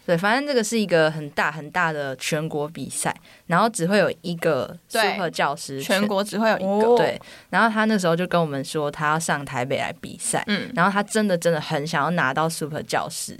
[0.05, 3.15] 对，反正这个是一个很大很大的全国比赛，
[3.47, 6.97] 然后只会有一个 Super 教师，全国只会有一个。
[6.97, 13.37] 对，然后他那时候就跟我们说，他要上台北来比赛，嗯，然后他真的真的很想要拿到 Super 教师，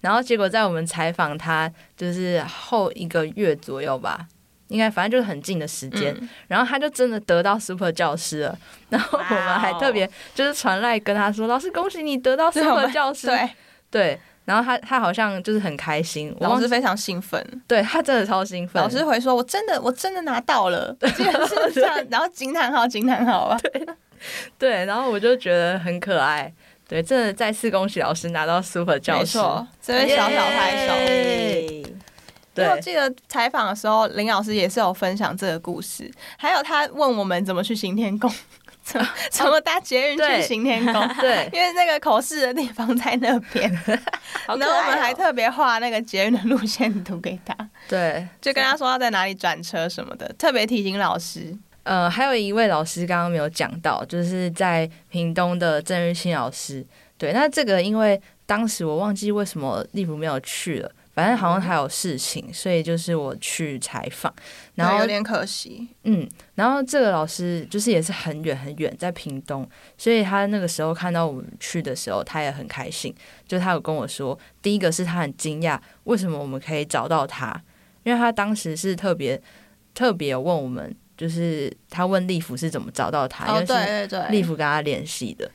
[0.00, 4.26] 然后结果在我们采访他就是后一个月左右吧。
[4.68, 8.58] 应该反正就是很近的时间，嗯、然后他就真的得到 Super 教师了。
[8.88, 13.50] 然后我们还特别就是传来跟他说：“老师，恭喜你得到 Super 教师。”对
[13.90, 14.20] 对。
[14.44, 18.82] 然后他他好像就是很开心，老师非常兴奋，对他真的超兴奋。
[18.82, 21.96] 老师回说：“我真的我真的拿到了，竟然是这样。
[22.10, 23.58] ”然后惊叹号惊叹号啊！
[23.62, 23.86] 对
[24.58, 26.52] 对，然后我就觉得很可爱。
[26.88, 30.92] 对，真的再次恭喜老师拿到 Super 教授，这位小小拍手。
[32.54, 38.30] 对，我记得采访的时候，林老师也是有分享这个故事，还有他问我们怎么去行天宫。
[38.84, 41.08] 怎么 怎么搭捷运去行天宫？
[41.20, 43.70] 对，因为那个口试的地方在那边。
[44.46, 47.56] 然后我们还特别画那个捷运的路线图给他。
[47.88, 51.56] 对，就跟他说要在哪里转车什么的，特别提醒老师。
[51.84, 56.84] 呃，还有一位老师刚刚没有讲到，就是在屏东的郑玉清老师。
[57.16, 60.90] 对，那这个因为当时我忘记为什么立福没有去了。
[61.14, 64.32] 反正好像还有事情，嗯、所以就是我去采访，
[64.76, 65.86] 然后有点可惜。
[66.04, 73.14] 嗯，然后这个老师就是也是很远很远，在屏东，所以他那个时候看到我们去的时候，他也很开心。
[73.46, 77.62] 就他有跟我说，第一个是他很惊讶，为什么我们可以找到他，
[78.04, 79.40] 因为他当时是特别
[79.92, 85.50] 特别有问我们，就是他问立福是怎么找到他，哦、对对对，立福跟他联系的。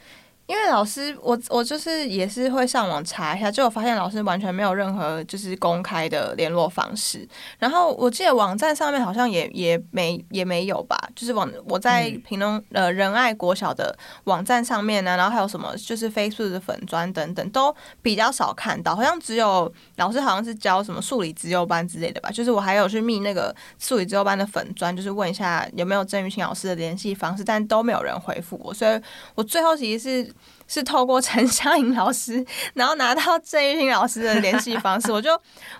[0.47, 7.27] 因为老师，我我就是也是会上网查一下，就我发现老师完全没有任何就是公开的联络方式。
[7.59, 13.93] 然后我记得网站上面好像也也没也没有吧，就是网我在屏东呃仁爱国小的
[14.23, 22.31] 网站上面呢，然后还有什么就是 Facebook 的粉砖等等都比较少看到，好像只有老师好像是教什么数理资优班之类的吧。
[22.31, 29.01] 就是我还有去密那个数理资优班的粉砖，就是问一下有没有郑玉清老师的联系方式，但都没有人回复我，所以
[29.35, 30.36] 我最后其实是。
[30.67, 35.31] 是透过陈香颖老师，然后拿到郑玉清老师的联系方式，我就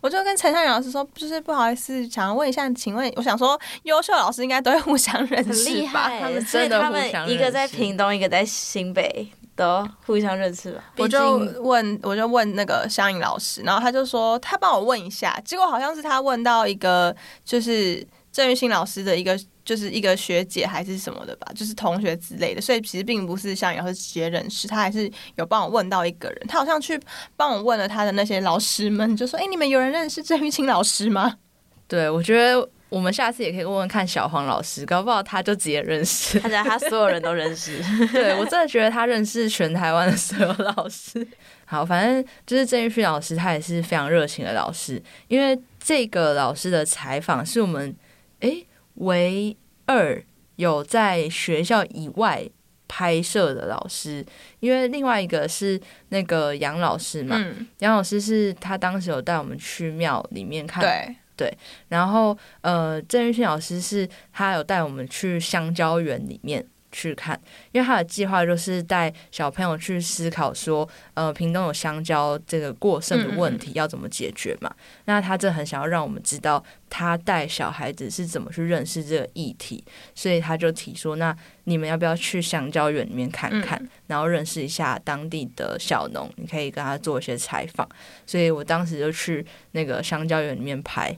[0.02, 6.10] 我就跟陈香颖老师说，就是不好意思，想要问一下，请问，我想说，优秀老师应该都会互相认识吧？
[6.20, 10.84] 他们真的互相认识，一个在屏东，一个在新北，都互相认识吧？
[10.98, 19.38] 我就问，我就问那个香颖老师，然后他就说他帮我问一下，结果好像是他问到一个，就是郑玉兴老师的一个。
[19.68, 26.98] 就是一个学姐还是什么的吧，就是同学之类的，所以其实并不是像老师直接认识，他还是有帮我问到一个人，他好像去
[27.36, 31.40] 帮我问了他的那些老师们，就说：“哎、欸，你们有人认识郑玉清老师吗？”
[31.86, 37.78] 对，我觉得我们下次也可以问问看小黄老师，搞不好他就直接认识，他所有人都认识。
[38.14, 41.28] 对，我真的觉得他认识全台湾的所有老师。
[41.66, 47.94] 好，反正就是郑玉清老师，他也是非常热情的老师，因为这个老师的采访是我们
[48.40, 48.48] 哎。
[48.48, 48.67] 欸
[48.98, 50.24] 唯二
[50.58, 52.48] 有在学校以外
[52.88, 54.26] 拍摄的老师，
[54.60, 55.80] 因为另外一个是
[56.10, 61.16] 那个杨老师嘛，嗯、杨老师是他当时有带我们去庙里面看，对。
[61.38, 61.56] 对，
[61.90, 66.66] 然后呃，郑玉清老师是他有带我们去香蕉园里面。
[66.92, 67.40] 去看，
[67.72, 74.70] 因为他的计划就是带小朋友去思考说，呃，屏东有香蕉这个过剩的问题要怎么解决嘛？
[74.70, 79.84] 嗯嗯，那他真的很想要让我们知道他带小孩子是怎么去认识这个议题，
[80.16, 81.36] 所以他就提说，那
[81.66, 87.88] 你们要不要去香蕉园里面看看，嗯、然后认识一下当地的小农，你可以跟他做一些采访。
[88.26, 91.16] 所以我当时就去那个香蕉园里面拍。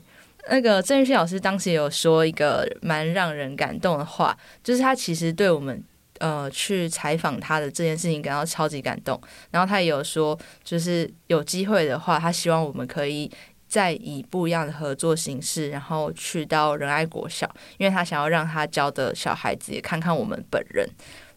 [0.52, 5.80] 那个郑玉清老师当时也有说一个蛮让人感动的话，就是他其实对我们
[6.18, 9.18] 呃去采访他的这件事情感到超级感动。
[9.52, 13.30] 然后他也有说，就是有机会的话，他希望我们可以
[13.68, 17.48] 再以不一样的合作形式，然后去到仁爱国小，
[17.78, 20.84] 因为他想要让他教的小孩子也看看我们本人。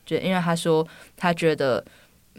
[0.03, 0.86] 就因为他说
[1.16, 1.86] 他觉得，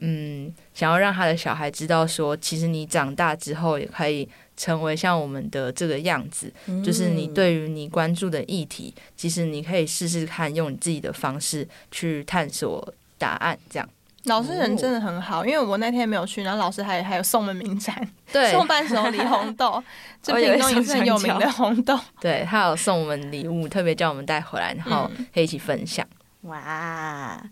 [0.00, 4.28] 嗯，想要让他的小孩知道说，其实你长大之后也可以。
[4.56, 13.58] 成为像我们的这个样子，嗯、就是你对于你关注的议题，其实你可以试试看，用你自己的方式去探索答案。
[13.68, 13.88] 这样，
[14.24, 19.82] 老师人真的很好，因为我那天没有去，然后老师还还有送门名展，对，送伴手礼红豆，
[20.22, 26.06] 这屏东也是很有名的红豆， 对，他有送我们礼物，特别叫我们带回来，然后可以一起分享。
[26.42, 27.42] 嗯、哇，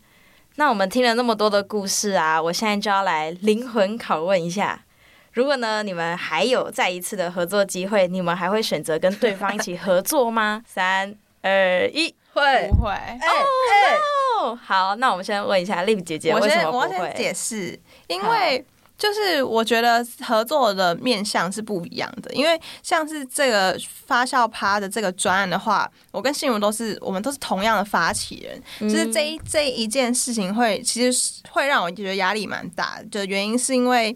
[0.56, 4.84] 那我们听了那么多的故事啊，我现在就要来灵魂拷问一下。
[5.32, 10.62] 如果呢，你们还有再一次的合作机会，你们还会选择跟对方一起合作吗？
[10.68, 12.90] 三二一，会不会？
[12.90, 13.96] 哎哎
[14.44, 14.54] ，no!
[14.54, 16.86] 好，那我们先问一下 Liv 姐姐，为什么不会？
[16.86, 17.78] 我先解释，
[18.08, 18.62] 因为
[18.98, 22.30] 就是我觉得合作的面向是不一样的。
[22.34, 23.74] 因为像是这个
[24.04, 34.14] 发酵趴的这个专案的话，我跟信如都是我们都是同样的发起人，嗯、就是这一这一件事情会其实会让我觉得压力蛮大的，就原因是因为。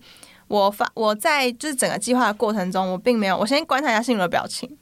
[0.49, 3.37] 我发我在就是整个计划的过程中，我并没有。
[3.37, 4.79] 我先观察一下信如的表情。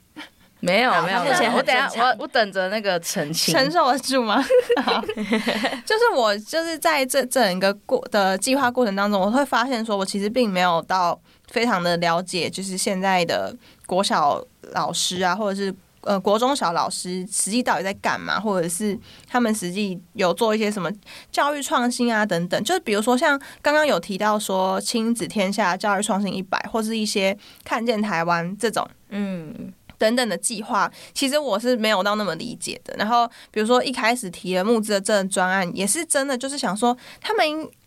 [0.61, 4.43] 没有没有，目前我等下我我等着那个澄清，承受得住吗？
[5.85, 11.19] 就是我就是在这整个过的计划过程当中，我会发现说，我其实并没有到
[11.51, 13.55] 非常的了解，就是现在的
[13.85, 15.75] 国小老师啊，或者是。
[16.05, 18.97] 呃，国中小老师实际到底在干嘛，或者是
[19.27, 20.89] 他们实际有做一些什么
[21.31, 32.95] 教育创新啊等等，就是比如说像刚刚有提到说亲子天下教育创新一百，或是一些看见台湾这种嗯等等的计划，其实我是没有到那么理解的。
[32.97, 37.45] 然后比如说一开始提了募资的这个专案，也是真的就是想说他们。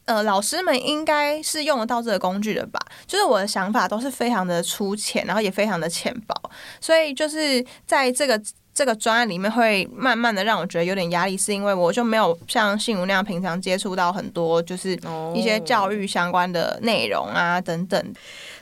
[0.09, 2.81] 呃，老师们应该是用得到这个工具的吧？
[3.07, 6.35] 就是我的想法都是非常的粗浅，然后也非常的浅薄，
[6.81, 8.41] 所以就是在这个
[8.73, 14.99] 这个专案里面，会慢慢的让我觉得有点压力，是因为我就没有像信如那样平常接触到很多就是
[15.35, 18.15] 一些教育相关的内容啊等等。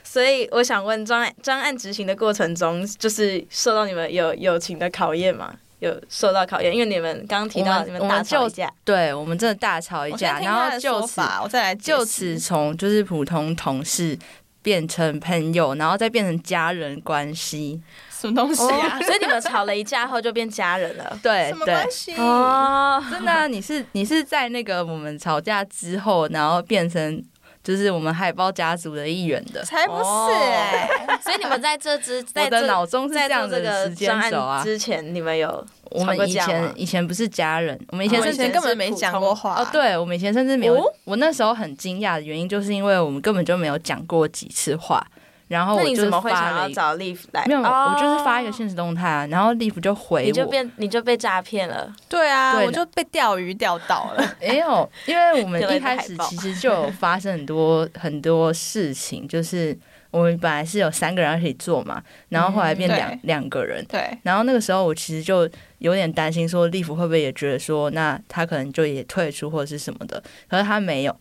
[0.03, 5.53] 所以我想问，专案专案执行的过程中，就是受到你们有友情的考验吗？
[5.79, 14.17] 有受到考验，因为你们刚刚提到你们大吵一架，对我们真的大吵一架，然后就此我再来就此从就是普通同事
[14.61, 18.99] 变成朋友，然后再变成家人关系，什么东西啊？
[19.05, 22.13] 所以你们吵了一架后就变家人了，对，什么关系？
[22.15, 27.23] 哦，真的啊， 你是你是在那个我们吵架之后，然后变成。
[27.67, 31.19] 就是我们海豹家族的一员的，才不是哎、欸！
[31.21, 34.63] 所以你们在这之 在我的脑中是这样的时间轴啊。
[34.63, 39.67] 之前你们有我们以前以前不是家人，我们以前甚至根本没讲过话哦。
[39.69, 40.81] 对，我们以前甚至没有。
[41.03, 45.05] 我那时候很惊讶的原因，就是因为我们根本就没有讲过几次话。
[45.47, 47.45] 然后我就怎么会想要找 Live 来？
[47.45, 51.93] 没有，我就是发一个现实动态啊，然后 Live 就回我，你就变你就被诈骗了。
[52.09, 54.35] 对啊，我就被钓鱼钓到了。
[54.41, 59.77] 没有，因为我们 一开始其实就有发生很多很多事情，就是
[60.11, 63.85] 我们本来是有三个人一起做嘛，然后后来变两两个人。
[63.85, 64.17] 对。
[64.23, 71.15] 然后那个时候我其实就有点担心，说 Live 会不会也觉得说，那他可能就也退出或者是什么的，可是他没有，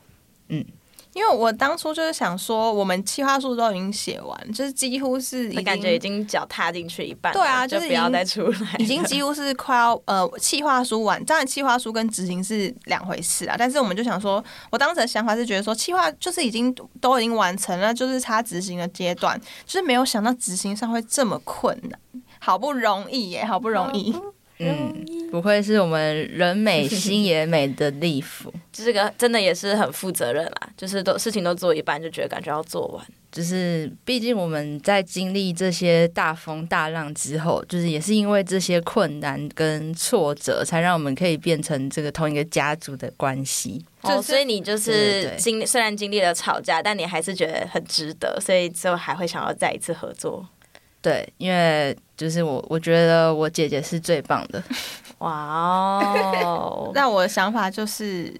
[0.49, 0.65] 嗯。
[1.17, 11.25] 因为我当初就是想说，我们企划书都已经写完，就是几乎是已感觉已经脚踏进去一半，对啊，就是不要再出来，已经几乎是快要呃企划书完。
[11.25, 13.57] 当然，企划书跟执行是两回事啊。
[13.59, 21.99] 但是我们就想说，我当时的想法是觉得说，企划就是已经都已经完成了，就是差执行的阶段，就是没有想到执行上会这么困难，
[22.39, 24.13] 好不容易耶，好不容易。
[24.13, 24.23] 嗯，
[25.31, 33.05] 不愧是我们人美心也美的 Live， 这个真的也是很负责任啦，就是都事情都做一半，就觉得感觉要做完。
[33.31, 43.85] 就是毕竟我们在经历这些大风大浪之后，就是也是因为这些困难跟挫折，才让我们可以变成这个同一个家族的关系。
[44.01, 50.49] 哦，所以你就是经虽然经历了吵架，但你还是觉得很值得，所以之后还会想要再一次合作。
[51.03, 54.63] 对，因为就是我，我觉得我姐姐是最棒的。
[55.19, 56.91] 哇哦！
[56.95, 58.35] 那我的想法就是，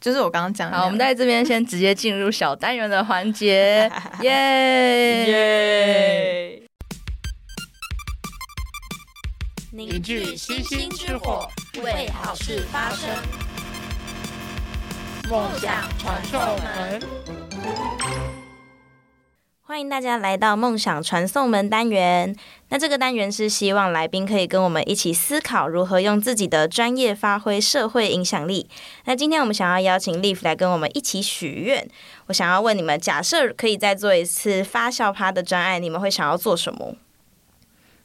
[0.00, 0.76] 就是我刚刚讲的。
[0.76, 3.90] 好，我们在这边先直接进入小单元的环节，
[4.22, 6.62] 耶耶！
[9.72, 11.48] 凝聚星星之火，
[11.82, 13.08] 为好事发声，
[15.28, 17.02] 梦想传送门。
[19.66, 22.36] 欢迎大家来到梦想传送门单元。
[22.74, 28.68] 那这个单元是希望来宾可以跟我们一起思考如何用自己的专业发挥社会影响力。
[29.04, 31.88] 那今天我们想要邀请 Live 来跟我们一起许愿。
[32.26, 36.96] 我想要问你们，假设可以再做一次发酵趴的专案，你们会想要做什么？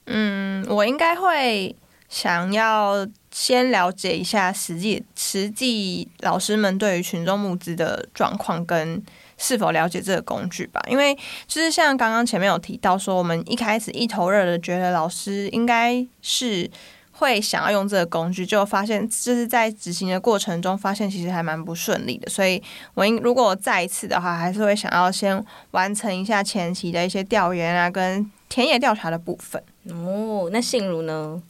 [0.05, 1.75] 嗯，我应该会
[2.07, 9.03] 想要先了解一下实际实际老师们对于群众募资的状况跟。
[9.41, 10.81] 是否了解这个工具吧？
[10.87, 11.17] 因为
[11.47, 16.69] 就是像刚刚前面有提到说，我们一开始一头热的觉得老师应该是
[17.13, 22.29] 会想要用这个工具，就发现就是在执行的过程中发现其实还蛮不顺利的。
[22.29, 22.61] 所以
[22.93, 29.63] 我应如果我再一次的话，还是会想要先完成一下前期的一些调研啊，跟田野调查的部分。
[29.85, 31.41] 哦，那信如呢？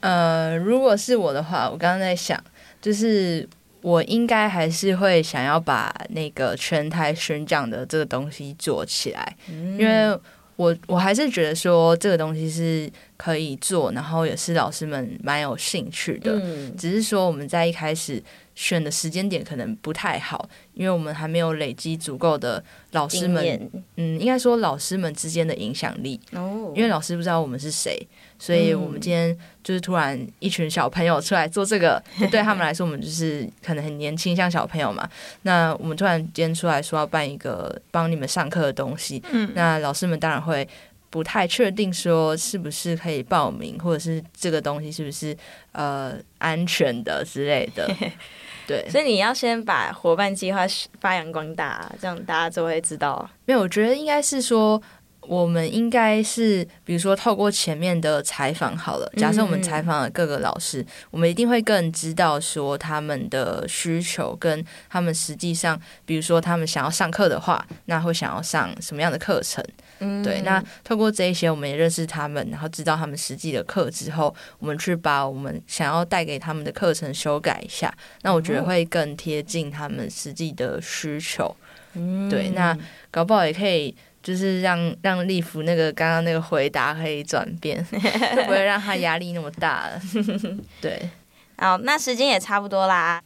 [0.00, 2.42] 呃，如果是我的话，我刚刚在想，
[2.80, 3.46] 就是。
[3.88, 9.36] 我应该还是会想要把那个全台宣讲的这个东西做起来，
[9.78, 10.18] 因为
[10.56, 16.38] 我我还是觉得说这个东西是可以做，然后也是老师们蛮有兴趣的，
[16.76, 18.22] 只是说我们在一开始。
[18.58, 26.20] 选的时间点可能不太好，因为我们还没有累积足够的老师们，嗯，应该说老师们之间的影响力。
[26.32, 28.04] 哦，因为老师不知道我们是谁，
[28.36, 35.08] 所以我们今天就是突然一群小朋友出来做这个，嗯、对他们来说，我们就是可能很年轻，像小朋友嘛。
[35.42, 40.68] 那我们突然间出来说要办一个帮你们上课的东西，嗯，那老师们当然会。
[41.10, 45.34] 不太确定说是不是可以报名，或者是这个东西是不是
[45.72, 47.90] 呃安全的之类的。
[48.68, 50.60] 对，所以你要先把伙伴计划
[51.00, 53.28] 发扬光大，这样大家就会知道。
[53.46, 54.80] 没有，我觉得应该是说。
[55.20, 59.12] 我们应该是，比如说透过前面的采访好了。
[59.14, 69.62] 假设我们采访了各个老师，嗯、我们一定会更知道说他们的需求跟他们实际上，比如说他们想要上课的话，那会想要上什么样的课程？
[70.00, 70.40] 嗯，对。
[70.42, 77.92] 那透过这一些，我们也认识他们，然后知道他们实际的课之后，我们去把我们想要带给他们的课程修改一下。
[78.22, 81.54] 那我觉得会更贴近他们实际的需求。
[81.94, 82.50] 嗯，对。
[82.50, 82.76] 那
[83.10, 83.94] 搞不好也可以。
[84.20, 90.00] 就是让让利福那个刚刚那个回答可以转变， 就不会让他压力那么大了。
[90.82, 91.08] 对，
[91.56, 93.22] 好，那时间也差不多啦，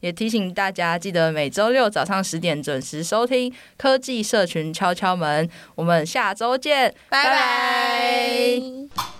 [0.00, 9.17] 也提醒大家记得每周六早上十点准时收听科技社群敲敲门，我们下周见，拜拜。